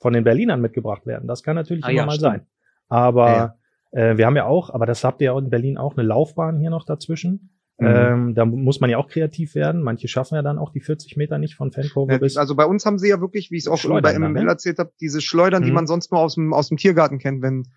[0.00, 1.28] von den Berlinern mitgebracht werden.
[1.28, 2.32] Das kann natürlich ah, immer ja, mal stimmt.
[2.32, 2.46] sein.
[2.88, 3.56] Aber ja,
[3.92, 4.10] ja.
[4.10, 6.58] Äh, wir haben ja auch, aber das habt ihr ja in Berlin auch, eine Laufbahn
[6.58, 7.50] hier noch dazwischen.
[7.78, 7.86] Mhm.
[7.86, 9.80] Ähm, da muss man ja auch kreativ werden.
[9.80, 12.36] Manche schaffen ja dann auch die 40 Meter nicht von Fankurve bis.
[12.36, 14.50] Also bei uns haben sie ja wirklich, wie ich es auch schon bei MML ne?
[14.50, 15.66] erzählt habe, diese Schleudern, mhm.
[15.66, 17.68] die man sonst nur aus dem, aus dem Tiergarten kennt, wenn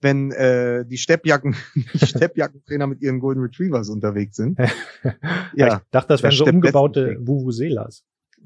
[0.00, 1.56] wenn äh, die Steppjacken,
[1.94, 4.58] die Steppjackentrainer mit ihren Golden Retrievers unterwegs sind.
[5.54, 8.04] ja, ich dachte, das wären so umgebaute Vuvuzelas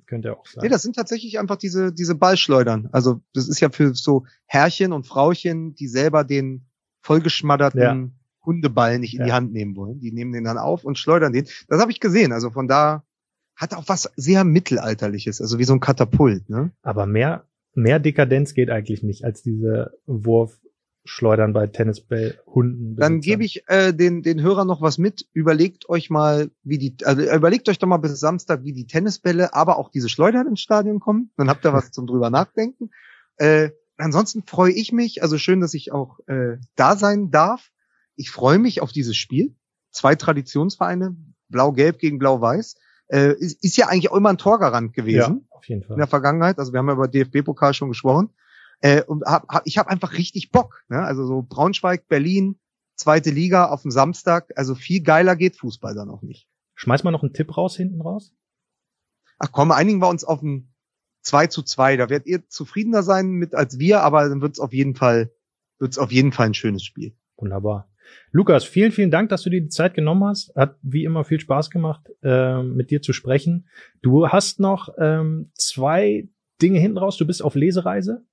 [0.09, 0.63] könnte auch sein.
[0.65, 2.89] Nee, das sind tatsächlich einfach diese, diese Ballschleudern.
[2.91, 6.67] Also das ist ja für so Herrchen und Frauchen, die selber den
[7.03, 8.11] vollgeschmadderten ja.
[8.45, 9.27] Hundeball nicht in ja.
[9.27, 10.01] die Hand nehmen wollen.
[10.01, 11.47] Die nehmen den dann auf und schleudern den.
[11.69, 12.33] Das habe ich gesehen.
[12.33, 13.05] Also von da
[13.55, 16.49] hat auch was sehr mittelalterliches, also wie so ein Katapult.
[16.49, 16.71] Ne?
[16.83, 17.45] Aber mehr,
[17.75, 20.59] mehr Dekadenz geht eigentlich nicht als diese Wurf
[21.09, 22.97] schleudern bei Tennisballhunden.
[22.97, 25.27] Dann gebe ich äh, den den Hörern noch was mit.
[25.33, 29.55] Überlegt euch mal, wie die also überlegt euch doch mal bis Samstag, wie die Tennisbälle,
[29.55, 31.31] aber auch diese Schleudern ins Stadion kommen.
[31.37, 32.91] Dann habt ihr was zum drüber nachdenken.
[33.37, 37.71] Äh, ansonsten freue ich mich, also schön, dass ich auch äh, da sein darf.
[38.17, 39.57] Ich freue mich auf dieses Spiel.
[39.91, 41.17] Zwei Traditionsvereine,
[41.49, 42.77] Blau-Gelb gegen Blau-Weiß.
[43.09, 45.47] Äh, ist, ist ja eigentlich auch immer ein Torgarant gewesen.
[45.51, 45.95] Ja, auf jeden Fall.
[45.95, 46.59] In der Vergangenheit.
[46.59, 48.31] Also wir haben ja über DFB-Pokal schon gesprochen.
[48.81, 50.85] Äh, und hab, hab, ich habe einfach richtig Bock.
[50.89, 51.01] Ne?
[51.01, 52.59] Also so Braunschweig, Berlin,
[52.95, 54.53] zweite Liga auf dem Samstag.
[54.57, 56.49] Also viel geiler geht Fußball dann auch nicht.
[56.75, 58.33] Schmeiß mal noch einen Tipp raus hinten raus.
[59.39, 60.73] Ach komm, einigen wir uns auf ein
[61.23, 61.97] 2 zu 2.
[61.97, 65.33] Da werdet ihr zufriedener sein mit als wir, aber dann wird es auf jeden Fall,
[65.79, 67.17] wird's auf jeden Fall ein schönes Spiel.
[67.37, 67.91] Wunderbar.
[68.31, 70.55] Lukas, vielen, vielen Dank, dass du dir die Zeit genommen hast.
[70.57, 73.69] Hat wie immer viel Spaß gemacht, äh, mit dir zu sprechen.
[74.03, 76.29] Du hast noch ähm, zwei
[76.63, 77.17] Dinge hinten raus.
[77.17, 78.25] Du bist auf Lesereise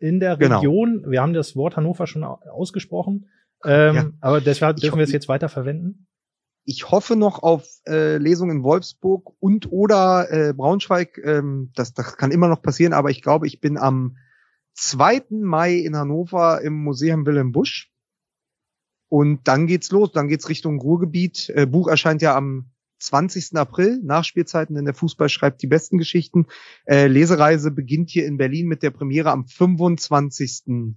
[0.00, 0.56] in der genau.
[0.56, 0.98] Region.
[0.98, 1.10] Genau.
[1.10, 3.28] Wir haben das Wort Hannover schon ausgesprochen,
[3.64, 4.10] ähm, ja.
[4.20, 6.08] aber deshalb dürfen wir es jetzt weiter verwenden.
[6.64, 11.18] Ich hoffe noch auf äh, Lesungen in Wolfsburg und oder äh, Braunschweig.
[11.24, 14.16] Ähm, das, das kann immer noch passieren, aber ich glaube, ich bin am
[14.74, 15.24] 2.
[15.30, 17.92] Mai in Hannover im Museum Wilhelm Busch.
[19.08, 21.50] Und dann geht's los, dann geht's Richtung Ruhrgebiet.
[21.50, 22.70] Äh, Buch erscheint ja am
[23.00, 23.56] 20.
[23.56, 26.46] April, Nachspielzeiten, denn der Fußball schreibt die besten Geschichten.
[26.84, 30.94] Äh, Lesereise beginnt hier in Berlin mit der Premiere am 25.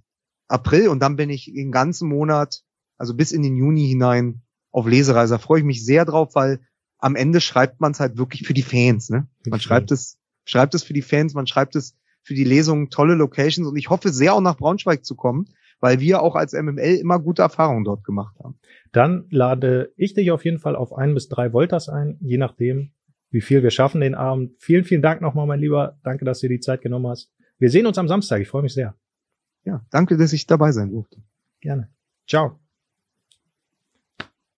[0.48, 2.62] April und dann bin ich den ganzen Monat,
[2.98, 5.34] also bis in den Juni hinein, auf Lesereise.
[5.34, 6.60] Da freue ich mich sehr drauf, weil
[6.98, 9.08] am Ende schreibt man es halt wirklich für die Fans.
[9.10, 9.26] Ne?
[9.46, 13.14] Man schreibt es, schreibt es für die Fans, man schreibt es für die Lesungen, tolle
[13.14, 15.46] Locations und ich hoffe sehr auch nach Braunschweig zu kommen,
[15.84, 18.58] weil wir auch als MML immer gute Erfahrungen dort gemacht haben.
[18.92, 22.92] Dann lade ich dich auf jeden Fall auf ein bis drei Voltas ein, je nachdem,
[23.28, 24.52] wie viel wir schaffen den Abend.
[24.60, 25.98] Vielen, vielen Dank nochmal, mein Lieber.
[26.02, 27.30] Danke, dass du dir die Zeit genommen hast.
[27.58, 28.40] Wir sehen uns am Samstag.
[28.40, 28.94] Ich freue mich sehr.
[29.64, 31.18] Ja, danke, dass ich dabei sein durfte.
[31.60, 31.90] Gerne.
[32.26, 32.63] Ciao.